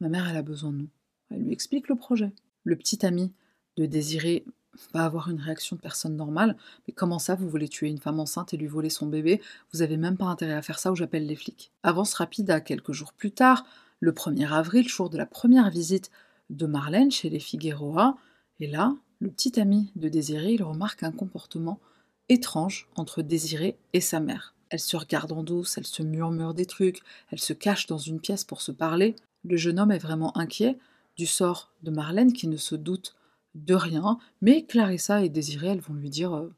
[0.00, 0.88] ma mère, elle a besoin de nous.
[1.30, 2.32] Elle lui explique le projet.
[2.64, 3.32] Le petit ami
[3.76, 4.44] de Désirée
[4.92, 6.56] va avoir une réaction de personne normale.
[6.86, 9.40] Mais comment ça, vous voulez tuer une femme enceinte et lui voler son bébé?
[9.72, 11.72] Vous avez même pas intérêt à faire ça ou j'appelle les flics.
[11.82, 13.64] Avance rapide à quelques jours plus tard,
[14.00, 16.10] le 1er avril, jour de la première visite
[16.50, 18.16] de Marlène chez les Figueroa.
[18.60, 21.80] Et là, le petit ami de Désiré, il remarque un comportement
[22.28, 24.54] étrange entre Désiré et sa mère.
[24.68, 28.20] Elles se regardent en douce, elles se murmurent des trucs, elles se cachent dans une
[28.20, 29.14] pièce pour se parler.
[29.44, 30.76] Le jeune homme est vraiment inquiet
[31.16, 33.14] du sort de Marlène qui ne se doute
[33.54, 36.52] de rien, mais Clarissa et Désirée, elles vont lui dire euh,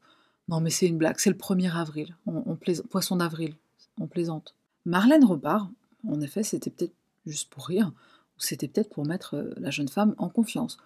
[0.49, 2.57] Non, mais c'est une blague, c'est le 1er avril, on,
[2.89, 3.55] poisson d'avril,
[3.99, 4.55] on plaisante.
[4.85, 5.69] Marlène repart,
[6.07, 7.93] en effet, c'était peut-être juste pour rire,
[8.37, 10.77] ou c'était peut-être pour mettre euh, la jeune femme en confiance,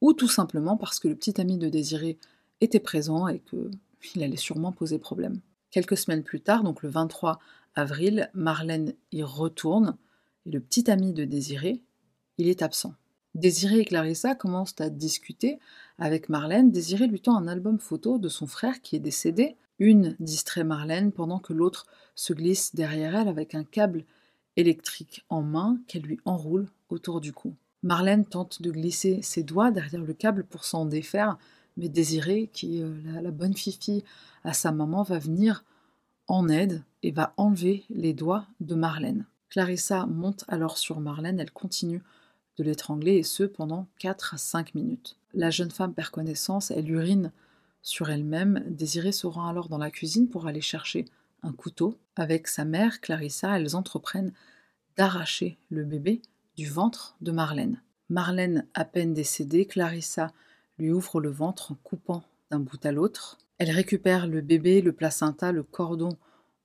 [0.00, 2.18] ou tout simplement parce que le petit ami de Désirée
[2.60, 3.38] était présent et
[4.08, 5.40] qu'il allait sûrement poser problème.
[5.70, 7.38] Quelques semaines plus tard, donc le 23
[7.74, 9.96] avril, Marlène y retourne,
[10.46, 11.82] et le petit ami de Désirée,
[12.38, 12.94] il est absent.
[13.34, 15.58] Désiré et Clarissa commencent à discuter
[15.98, 16.70] avec Marlène.
[16.70, 19.56] Désiré lui tend un album photo de son frère qui est décédé.
[19.78, 24.04] Une distrait Marlène pendant que l'autre se glisse derrière elle avec un câble
[24.56, 27.56] électrique en main qu'elle lui enroule autour du cou.
[27.82, 31.38] Marlène tente de glisser ses doigts derrière le câble pour s'en défaire,
[31.76, 34.04] mais Désiré, qui est euh, la, bonne fifi
[34.44, 35.64] à sa maman, va venir
[36.28, 39.26] en aide et va enlever les doigts de Marlène.
[39.50, 42.02] Clarissa monte alors sur Marlène, elle continue
[42.58, 45.16] de l'étrangler et ce pendant 4 à 5 minutes.
[45.34, 47.32] La jeune femme perd connaissance, elle urine
[47.82, 48.64] sur elle-même.
[48.68, 51.06] Désirée se rend alors dans la cuisine pour aller chercher
[51.42, 51.98] un couteau.
[52.16, 54.32] Avec sa mère, Clarissa, elles entreprennent
[54.96, 56.22] d'arracher le bébé
[56.56, 57.80] du ventre de Marlène.
[58.08, 60.32] Marlène, à peine décédée, Clarissa
[60.82, 63.38] lui ouvre le ventre en coupant d'un bout à l'autre.
[63.58, 66.16] Elle récupère le bébé, le placenta, le cordon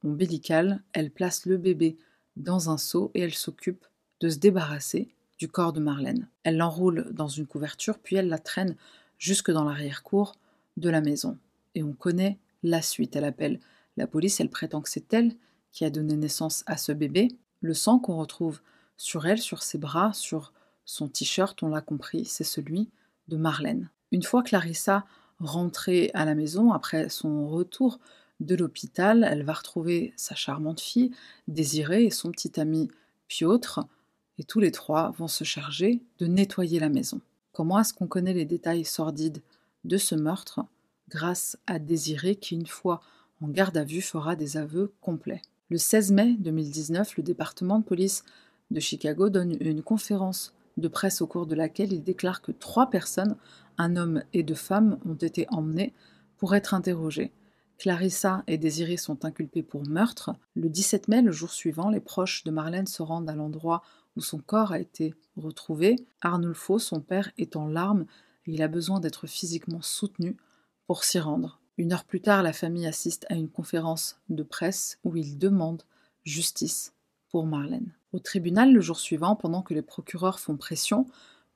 [0.04, 1.98] ombilical, elle place le bébé
[2.36, 3.86] dans un seau et elle s'occupe
[4.20, 6.28] de se débarrasser du corps de Marlène.
[6.44, 8.76] Elle l'enroule dans une couverture, puis elle la traîne
[9.20, 10.36] jusque dans l'arrière-cour
[10.78, 11.38] de la maison.
[11.76, 13.16] Et on connaît la suite.
[13.16, 13.60] Elle appelle
[13.98, 15.36] la police, elle prétend que c'est elle
[15.72, 17.28] qui a donné naissance à ce bébé.
[17.62, 18.62] Le sang qu'on retrouve
[18.98, 20.54] sur elle, sur ses bras, sur
[20.86, 22.90] son t-shirt, on l'a compris, c'est celui
[23.28, 23.90] de Marlène.
[24.12, 25.06] Une fois Clarissa
[25.40, 28.00] rentrée à la maison, après son retour
[28.40, 31.12] de l'hôpital, elle va retrouver sa charmante fille,
[31.48, 32.90] Désirée, et son petit ami
[33.28, 33.82] Piotr,
[34.38, 37.22] et tous les trois vont se charger de nettoyer la maison.
[37.52, 39.42] Comment est-ce qu'on connaît les détails sordides
[39.84, 40.62] de ce meurtre
[41.10, 43.02] Grâce à Désirée qui, une fois
[43.42, 45.42] en garde à vue, fera des aveux complets?
[45.70, 48.24] Le 16 mai 2019, le département de police
[48.72, 52.90] de Chicago donne une conférence de presse au cours de laquelle il déclare que trois
[52.90, 53.36] personnes,
[53.78, 55.94] un homme et deux femmes, ont été emmenées
[56.38, 57.32] pour être interrogées.
[57.78, 60.36] Clarissa et Désirée sont inculpées pour meurtre.
[60.56, 63.84] Le 17 mai, le jour suivant, les proches de Marlène se rendent à l'endroit
[64.16, 65.96] où son corps a été retrouvé.
[66.22, 68.06] Arnulfo, son père, est en larmes
[68.48, 70.38] et il a besoin d'être physiquement soutenu
[70.88, 71.60] pour s'y rendre.
[71.78, 75.84] Une heure plus tard, la famille assiste à une conférence de presse où il demande
[76.24, 76.94] justice
[77.46, 77.94] Marlène.
[78.14, 81.06] Au tribunal, le jour suivant, pendant que les procureurs font pression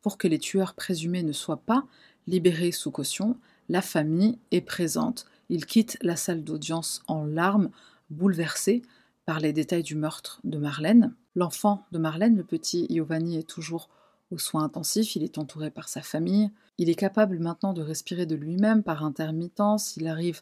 [0.01, 1.85] pour que les tueurs présumés ne soient pas
[2.27, 3.37] libérés sous caution,
[3.69, 5.25] la famille est présente.
[5.49, 7.69] Ils quittent la salle d'audience en larmes,
[8.09, 8.81] bouleversés
[9.25, 11.13] par les détails du meurtre de Marlène.
[11.35, 13.89] L'enfant de Marlène, le petit Giovanni, est toujours
[14.31, 18.25] aux soins intensifs, il est entouré par sa famille, il est capable maintenant de respirer
[18.25, 20.41] de lui-même par intermittence, il arrive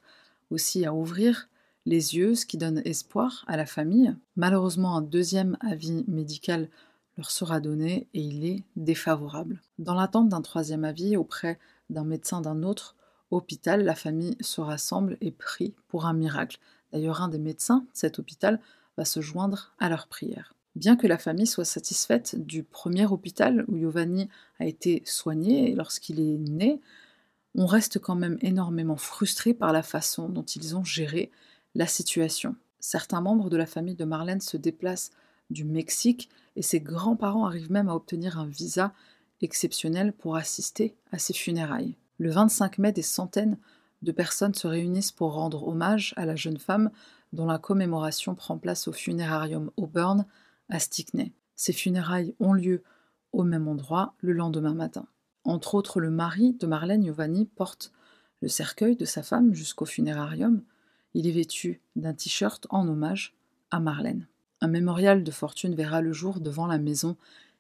[0.52, 1.50] aussi à ouvrir
[1.90, 4.16] les yeux, ce qui donne espoir à la famille.
[4.36, 6.70] Malheureusement, un deuxième avis médical
[7.18, 9.60] leur sera donné et il est défavorable.
[9.80, 11.58] Dans l'attente d'un troisième avis auprès
[11.90, 12.96] d'un médecin d'un autre
[13.32, 16.60] hôpital, la famille se rassemble et prie pour un miracle.
[16.94, 18.62] D'ailleurs, un des médecins de cet hôpital
[18.96, 20.54] va se joindre à leur prière.
[20.76, 26.20] Bien que la famille soit satisfaite du premier hôpital où Giovanni a été soigné lorsqu'il
[26.20, 26.82] est né,
[27.56, 31.32] on reste quand même énormément frustré par la façon dont ils ont géré
[31.76, 32.56] la situation.
[32.80, 35.12] Certains membres de la famille de Marlène se déplacent
[35.50, 38.94] du Mexique et ses grands-parents arrivent même à obtenir un visa
[39.42, 41.96] exceptionnel pour assister à ses funérailles.
[42.18, 43.58] Le 25 mai, des centaines
[44.02, 46.92] de personnes se réunissent pour rendre hommage à la jeune femme
[47.34, 50.26] dont la commémoration prend place au funérarium Auburn
[50.70, 51.34] à Stickney.
[51.56, 52.84] Ces funérailles ont lieu
[53.32, 55.08] au même endroit le lendemain matin.
[55.44, 57.92] Entre autres, le mari de Marlène Giovanni porte
[58.42, 60.64] le cercueil de sa femme jusqu'au funérarium.
[61.14, 63.34] Il est vêtu d'un t-shirt en hommage
[63.72, 64.28] à Marlène.
[64.62, 67.16] Un mémorial de fortune verra le jour devant la maison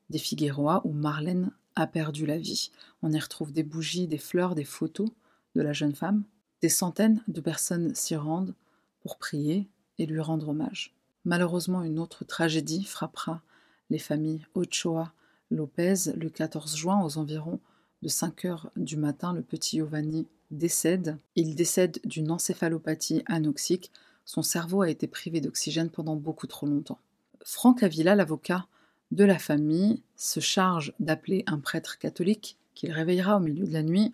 [0.09, 2.71] des Figueroa où Marlène a perdu la vie.
[3.01, 5.09] On y retrouve des bougies, des fleurs, des photos
[5.55, 6.23] de la jeune femme.
[6.61, 8.53] Des centaines de personnes s'y rendent
[9.01, 10.93] pour prier et lui rendre hommage.
[11.25, 13.41] Malheureusement, une autre tragédie frappera
[13.89, 15.13] les familles Ochoa
[15.51, 17.59] Lopez le 14 juin aux environs
[18.01, 19.33] de 5 heures du matin.
[19.33, 21.17] Le petit Giovanni décède.
[21.35, 23.91] Il décède d'une encéphalopathie anoxique.
[24.25, 26.99] Son cerveau a été privé d'oxygène pendant beaucoup trop longtemps.
[27.43, 28.67] Franck Avila, l'avocat
[29.11, 33.83] de la famille, se charge d'appeler un prêtre catholique qu'il réveillera au milieu de la
[33.83, 34.13] nuit.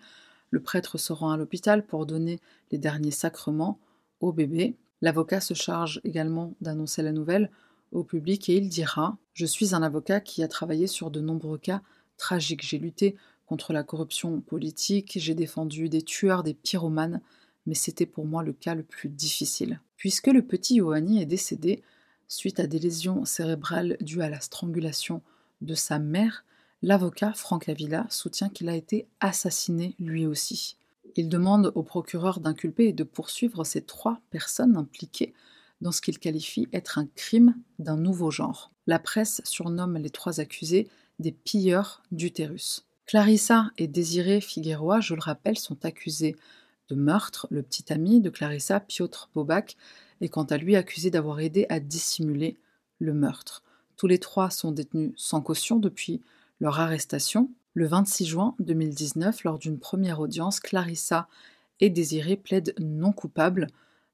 [0.52, 2.40] Le prêtre se rend à l'hôpital pour donner
[2.72, 3.80] les derniers sacrements
[4.22, 4.76] au bébé.
[5.02, 7.52] L'avocat se charge également d'annoncer la nouvelle
[7.92, 11.58] au public et il dira Je suis un avocat qui a travaillé sur de nombreux
[11.58, 11.82] cas
[12.18, 12.66] tragiques.
[12.66, 13.16] J'ai lutté
[13.46, 17.22] contre la corruption politique, j'ai défendu des tueurs, des pyromanes,
[17.66, 19.80] mais c'était pour moi le cas le plus difficile.
[19.98, 21.84] Puisque le petit Ioanni est décédé
[22.28, 25.22] suite à des lésions cérébrales dues à la strangulation
[25.62, 26.44] de sa mère,
[26.82, 30.78] l'avocat Franck Avila soutient qu'il a été assassiné lui aussi.
[31.16, 35.34] Il demande au procureur d'inculper et de poursuivre ces trois personnes impliquées
[35.82, 38.72] dans ce qu'il qualifie être un crime d'un nouveau genre.
[38.88, 40.88] La presse surnomme les trois accusés
[41.20, 42.86] des pilleurs d'utérus.
[43.06, 46.36] Clarissa et Désiré Figueroa, je le rappelle, sont accusés
[46.90, 47.48] de meurtre.
[47.52, 49.78] Le petit ami de Clarissa, Piotr Bobak,
[50.22, 52.58] est quant à lui accusé d'avoir aidé à dissimuler
[53.00, 53.64] le meurtre.
[53.96, 56.22] Tous les trois sont détenus sans caution depuis
[56.60, 57.52] leur arrestation.
[57.76, 61.28] Le 26 juin 2019, lors d'une première audience, Clarissa
[61.80, 63.68] et Désiré plaident non coupables,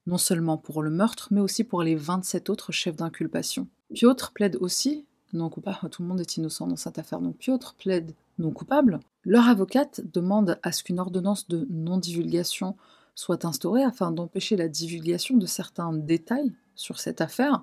[0.06, 3.68] non seulement pour le meurtre, mais aussi pour les 27 autres chefs d'inculpation.
[3.94, 7.20] Piotr plaide aussi non coupable, tout le monde est innocent dans cette affaire.
[7.20, 9.00] Donc Piotr plaide non coupable.
[9.24, 12.76] Leur avocate demande à ce qu'une ordonnance de non-divulgation
[13.14, 17.62] soit instaurée afin d'empêcher la divulgation de certains détails sur cette affaire.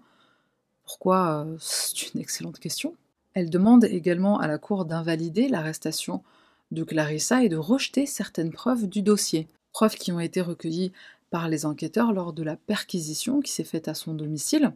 [0.83, 2.95] Pourquoi euh, C'est une excellente question.
[3.33, 6.23] Elle demande également à la Cour d'invalider l'arrestation
[6.71, 9.47] de Clarissa et de rejeter certaines preuves du dossier.
[9.71, 10.91] Preuves qui ont été recueillies
[11.29, 14.73] par les enquêteurs lors de la perquisition qui s'est faite à son domicile.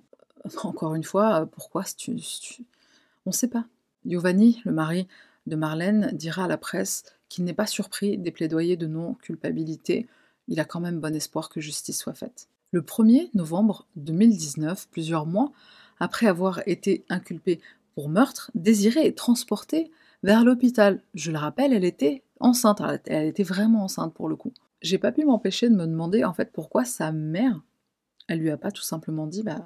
[0.64, 3.66] Encore une fois, pourquoi On ne sait pas.
[4.06, 5.08] Giovanni, le mari
[5.48, 10.08] de Marlène, dira à la presse qu'il n'est pas surpris des plaidoyers de non-culpabilité.
[10.48, 12.48] Il a quand même bon espoir que justice soit faite.
[12.72, 15.52] Le 1er novembre 2019, plusieurs mois
[16.00, 17.60] après avoir été inculpé
[17.96, 19.91] pour meurtre, Désirée est transportée
[20.24, 21.02] vers l'hôpital.
[21.14, 24.54] Je le rappelle, elle était enceinte, elle était vraiment enceinte pour le coup.
[24.82, 27.62] J'ai pas pu m'empêcher de me demander en fait pourquoi sa mère,
[28.28, 29.66] elle lui a pas tout simplement dit bah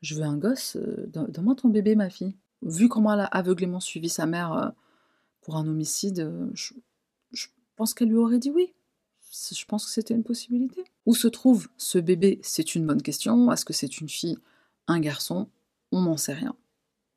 [0.00, 2.36] je veux un gosse, euh, donne-moi ton bébé ma fille.
[2.62, 4.68] Vu comment elle a aveuglément suivi sa mère euh,
[5.48, 6.74] pour un homicide, euh, je,
[7.74, 8.74] pense qu'elle lui aurait dit oui.
[9.50, 10.84] Je pense que c'était une possibilité.
[11.06, 12.38] Où se trouve ce bébé?
[12.42, 13.50] C'est une bonne question.
[13.50, 14.36] Est-ce que c'est une fille,
[14.88, 15.48] un garçon?
[15.90, 16.54] On n'en sait rien.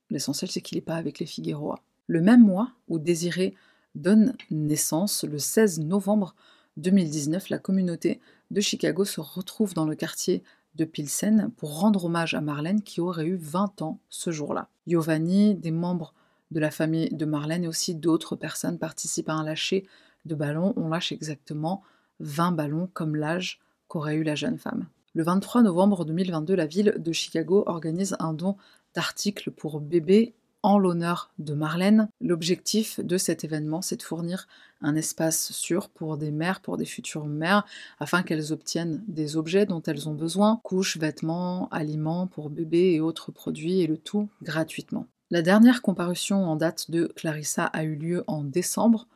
[0.10, 1.84] L'essentiel, c'est qu'il n'est pas avec les Figueroa.
[2.08, 3.54] Le même mois où Désiré
[3.96, 6.34] donne naissance, le 16 novembre
[6.78, 10.42] 2019, la communauté de Chicago se retrouve dans le quartier
[10.76, 14.70] de Pilsen pour rendre hommage à Marlène qui aurait eu 20 ans ce jour-là.
[14.88, 16.14] Giovanni, des membres
[16.52, 19.88] de la famille de Marlène et aussi d'autres personnes participent à un lâcher
[20.26, 20.74] de ballons.
[20.76, 21.84] On lâche exactement
[22.20, 24.88] 20 ballons comme l'âge qu'aurait eu la jeune femme.
[25.14, 28.56] Le 23 novembre 2022, la ville de Chicago organise un don
[28.95, 30.34] d'articles pour bébés
[30.64, 32.08] en l'honneur de Marlène.
[32.22, 34.47] L'objectif de cet événement, c'est de fournir
[34.82, 37.66] un espace sûr pour des mères, pour des futures mères,
[37.99, 43.02] afin qu'elles obtiennent des objets dont elles ont besoin, couches, vêtements, aliments pour bébés et
[43.02, 45.08] autres produits, et le tout gratuitement.
[45.32, 49.08] La dernière comparution en date de Clarissa a eu lieu en décembre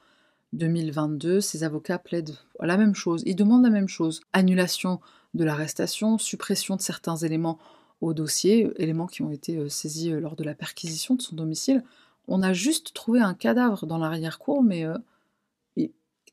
[0.53, 1.41] 2022.
[1.41, 4.21] Ses avocats plaident la même chose, ils demandent la même chose.
[4.31, 5.01] Annulation
[5.33, 7.59] de l'arrestation, suppression de certains éléments
[7.99, 11.35] au dossier, éléments qui ont été euh, saisis euh, lors de la perquisition de son
[11.35, 11.83] domicile.
[12.29, 14.97] On a juste trouvé un cadavre dans l'arrière-cour, mais euh,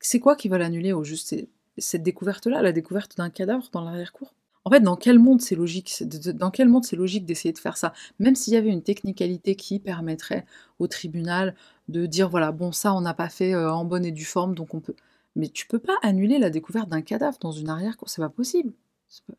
[0.01, 1.35] c'est quoi qui va l'annuler au juste?
[1.77, 4.33] Cette découverte-là, la découverte d'un cadavre dans l'arrière-cour?
[4.65, 6.03] En fait, dans quel monde c'est logique
[6.35, 7.93] Dans quel monde c'est logique d'essayer de faire ça?
[8.19, 10.47] Même s'il y avait une technicalité qui permettrait
[10.79, 11.55] au tribunal
[11.89, 14.75] de dire voilà, bon, ça on n'a pas fait en bonne et due forme, donc
[14.75, 14.95] on peut.
[15.35, 18.73] Mais tu peux pas annuler la découverte d'un cadavre dans une arrière-cour, c'est pas possible.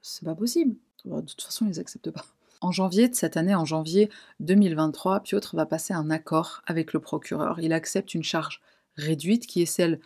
[0.02, 0.76] C'est pas possible.
[1.06, 2.26] De toute façon, ils acceptent pas.
[2.62, 4.10] En janvier de cette année, en janvier
[4.40, 7.60] 2023, Piotr va passer un accord avec le procureur.
[7.60, 8.62] Il accepte une charge
[8.96, 10.00] réduite qui est celle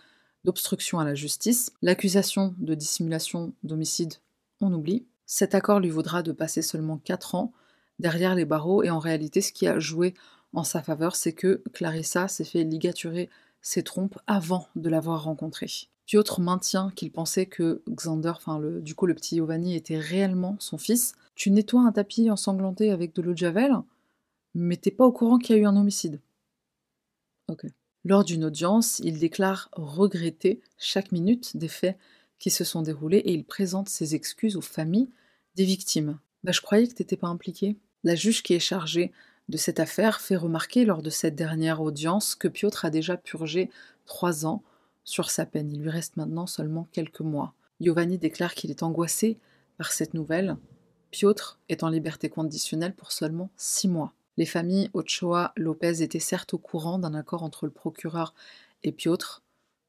[0.43, 1.72] d'obstruction à la justice.
[1.82, 4.15] L'accusation de dissimulation d'homicide,
[4.62, 5.05] on oublie.
[5.26, 7.53] Cet accord lui vaudra de passer seulement 4 ans
[7.99, 10.14] derrière les barreaux et en réalité, ce qui a joué
[10.53, 13.30] en sa faveur, c'est que Clarissa s'est fait ligaturer
[13.62, 15.68] ses trompes avant de l'avoir rencontré.
[16.05, 20.78] Piotr maintient qu'il pensait que Xander, enfin du coup le petit Giovanni, était réellement son
[20.78, 21.16] fils?
[21.36, 23.76] Tu nettoies un tapis ensanglanté avec de l'eau de javel,
[24.55, 26.22] mais t'es pas au courant qu'il y a eu un homicide.
[27.49, 27.66] Ok.
[28.05, 31.97] Lors d'une audience, il déclare regretter chaque minute des faits
[32.40, 35.10] qui se sont déroulés et il présente ses excuses aux familles
[35.56, 36.20] des victimes.
[36.44, 37.78] Bah, je croyais que t'étais pas impliqué.
[38.04, 39.12] La juge qui est chargée
[39.50, 43.70] de cette affaire fait remarquer lors de cette dernière audience que Piotr a déjà purgé
[44.06, 44.62] trois ans
[45.04, 45.72] sur sa peine.
[45.72, 47.54] Il lui reste maintenant seulement quelques mois.
[47.80, 49.38] Giovanni déclare qu'il est angoissé
[49.78, 50.58] par cette nouvelle.
[51.12, 54.14] Piotr est en liberté conditionnelle pour seulement six mois.
[54.36, 58.34] Les familles Ochoa Lopez étaient certes au courant d'un accord entre le procureur
[58.84, 59.42] et Piotr.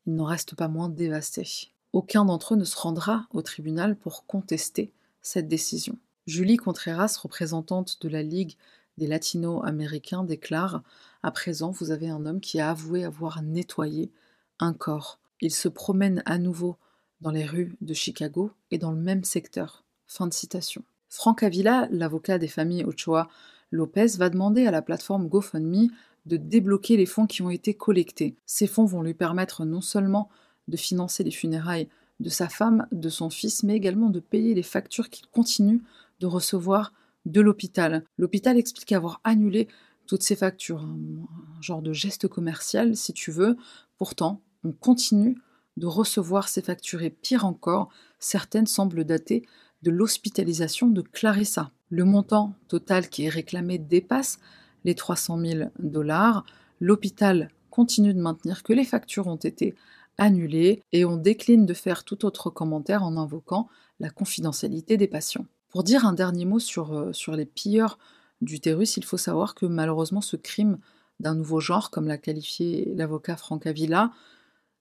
[0.07, 1.73] Ils n'en restent pas moins dévastés.
[1.99, 5.99] Aucun d'entre eux ne se rendra au tribunal pour contester cette décision.
[6.29, 8.55] Julie Contreras, représentante de la Ligue
[8.99, 10.85] des Latino-Américains, déclare
[11.25, 14.13] À présent, vous avez un homme qui a avoué avoir nettoyé
[14.61, 15.19] un corps.
[15.41, 16.77] Il se promène à nouveau
[17.21, 19.83] dans les rues de Chicago et dans le même secteur.
[20.07, 20.85] Fin de citation.
[21.09, 23.27] Frank Avila, l'avocat des familles Ochoa
[23.73, 25.89] Lopez, va demander à la plateforme GoFundMe
[26.27, 28.37] de débloquer les fonds qui ont été collectés.
[28.47, 30.29] Ces fonds vont lui permettre non seulement
[30.69, 31.89] de financer les funérailles
[32.21, 35.83] de sa femme, de son fils, mais également de payer les factures qu'il continue
[36.21, 36.93] de recevoir
[37.27, 38.05] de l'hôpital.
[38.17, 39.69] L'hôpital explique avoir annulé
[40.07, 43.57] toutes ces factures, un genre de geste commercial si tu veux.
[43.99, 45.37] Pourtant, on continue
[45.77, 47.89] de recevoir ces factures et pire encore,
[48.19, 49.45] certaines semblent dater
[49.83, 51.71] de l'hospitalisation de Clarissa.
[51.91, 54.41] Le montant total qui est réclamé dépasse
[54.85, 56.45] les 300 000 dollars.
[56.81, 59.75] L'hôpital continue de maintenir que les factures ont été
[60.19, 63.69] annulées et on décline de faire tout autre commentaire en invoquant
[64.01, 65.47] la confidentialité des patients.
[65.71, 67.99] Pour dire un dernier mot sur, euh, sur les pilleurs
[68.41, 70.79] d'utérus, il faut savoir que malheureusement ce crime
[71.21, 74.13] d'un nouveau genre, comme l'a qualifié l'avocat Franck Avila,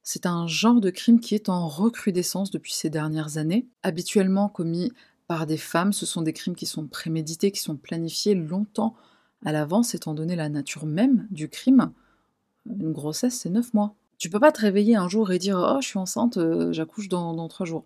[0.03, 3.67] c'est un genre de crime qui est en recrudescence depuis ces dernières années.
[3.83, 4.91] Habituellement commis
[5.27, 8.95] par des femmes, ce sont des crimes qui sont prémédités, qui sont planifiés longtemps
[9.45, 11.91] à l'avance, étant donné la nature même du crime.
[12.65, 13.95] Une grossesse, c'est 9 mois.
[14.17, 17.07] Tu peux pas te réveiller un jour et dire Oh, je suis enceinte, euh, j'accouche
[17.07, 17.85] dans, 3 jours.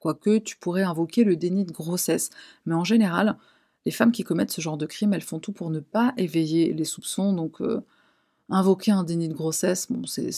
[0.00, 2.30] Quoique tu pourrais invoquer le déni de grossesse.
[2.66, 3.36] Mais en général,
[3.84, 6.72] les femmes qui commettent ce genre de crime, elles font tout pour ne pas éveiller
[6.72, 7.32] les soupçons.
[7.32, 7.80] Donc, euh,
[8.48, 10.30] invoquer un déni de grossesse, bon, c'est,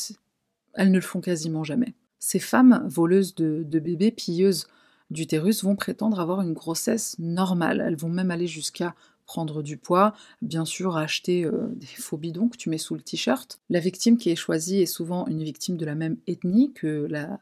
[0.74, 1.94] elles ne le font quasiment jamais.
[2.18, 4.66] Ces femmes voleuses de, de bébés, pilleuses
[5.10, 7.80] d'utérus, vont prétendre avoir une grossesse normale.
[7.80, 8.94] Elles vont même aller jusqu'à
[9.28, 13.02] prendre du poids, bien sûr acheter euh, des faux bidons que tu mets sous le
[13.02, 13.60] t-shirt.
[13.68, 17.38] La victime qui est choisie est souvent une victime de la même ethnie que la,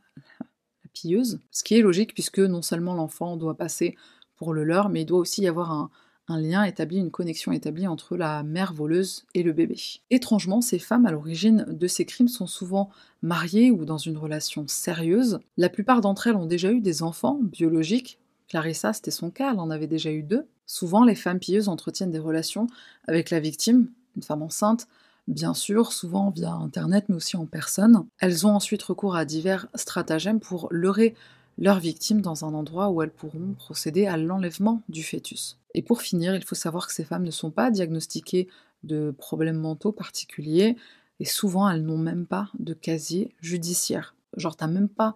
[0.93, 3.97] pilleuse, ce qui est logique puisque non seulement l'enfant doit passer
[4.35, 5.91] pour le leur, mais il doit aussi y avoir
[6.29, 9.77] un lien établi, une connexion établie entre la mère voleuse et le bébé.
[10.11, 12.91] Étrangement, ces femmes à l'origine de ces crimes sont souvent
[13.23, 15.39] mariées ou dans une relation sérieuse.
[15.57, 18.19] La plupart d'entre elles ont déjà eu des enfants biologiques.
[18.49, 20.47] Clarissa, c'était son cas, elle en avait déjà eu deux.
[20.67, 22.67] Souvent, les femmes pilleuses entretiennent des relations
[23.07, 24.89] avec la victime, une femme enceinte,
[25.29, 28.07] bien sûr, souvent via Internet, mais aussi en personne.
[28.19, 31.15] Elles ont ensuite recours à divers stratagèmes pour leurrer
[31.59, 35.59] leurs victimes dans un endroit où elles pourront procéder à l'enlèvement du fœtus.
[35.75, 38.49] Et pour finir, il faut savoir que ces femmes ne sont pas diagnostiquées
[38.83, 40.77] de problèmes mentaux particuliers,
[41.19, 44.15] et souvent elles n'ont même pas de casier judiciaire.
[44.37, 45.15] Genre, t'as même pas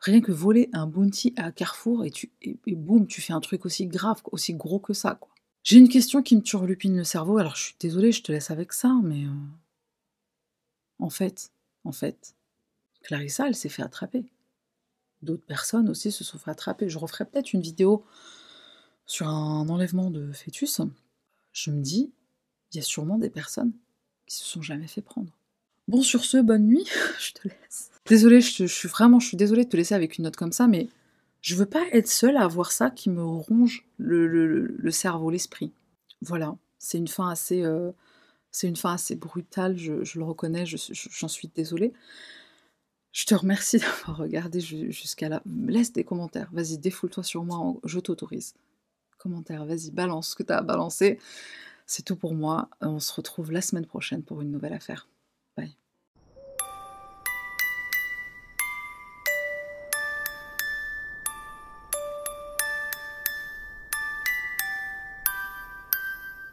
[0.00, 2.32] rien que voler un bounty à Carrefour et, tu,
[2.66, 5.30] boum, tu fais un truc aussi grave, aussi gros que ça, quoi.
[5.62, 8.50] J'ai une question qui me turlupine le cerveau, alors je suis désolée, je te laisse
[8.50, 9.24] avec ça, mais.
[9.24, 9.30] Euh,
[10.98, 11.50] en fait,
[11.84, 12.34] en fait,
[13.02, 14.24] Clarissa, elle s'est fait attraper.
[15.22, 16.88] D'autres personnes aussi se sont fait attraper.
[16.88, 18.04] Je referai peut-être une vidéo
[19.06, 20.80] sur un enlèvement de fœtus.
[21.52, 22.12] Je me dis,
[22.72, 23.72] il y a sûrement des personnes
[24.26, 25.32] qui se sont jamais fait prendre.
[25.90, 26.86] Bon, sur ce, bonne nuit,
[27.18, 27.90] je te laisse.
[28.06, 30.68] Désolée, je, suis vraiment, je suis désolée de te laisser avec une note comme ça,
[30.68, 30.86] mais
[31.40, 35.72] je veux pas être seule à avoir ça qui me ronge le, cerveau, l'esprit.
[36.22, 37.90] Voilà, c'est une fin assez, euh,
[38.52, 41.92] c'est une fin assez brutale, je, le reconnais, j'en suis désolée.
[43.10, 45.42] Je te remercie d'avoir regardé jusqu'à là.
[45.66, 46.50] Laisse des commentaires.
[46.52, 47.74] Vas-y, défoule-toi sur moi.
[47.82, 48.54] Je t'autorise.
[49.18, 51.18] Commentaire, vas-y, balance ce que tu as à balancer.
[51.84, 52.68] C'est tout pour moi.
[52.80, 55.09] On se retrouve la semaine prochaine pour une nouvelle affaire.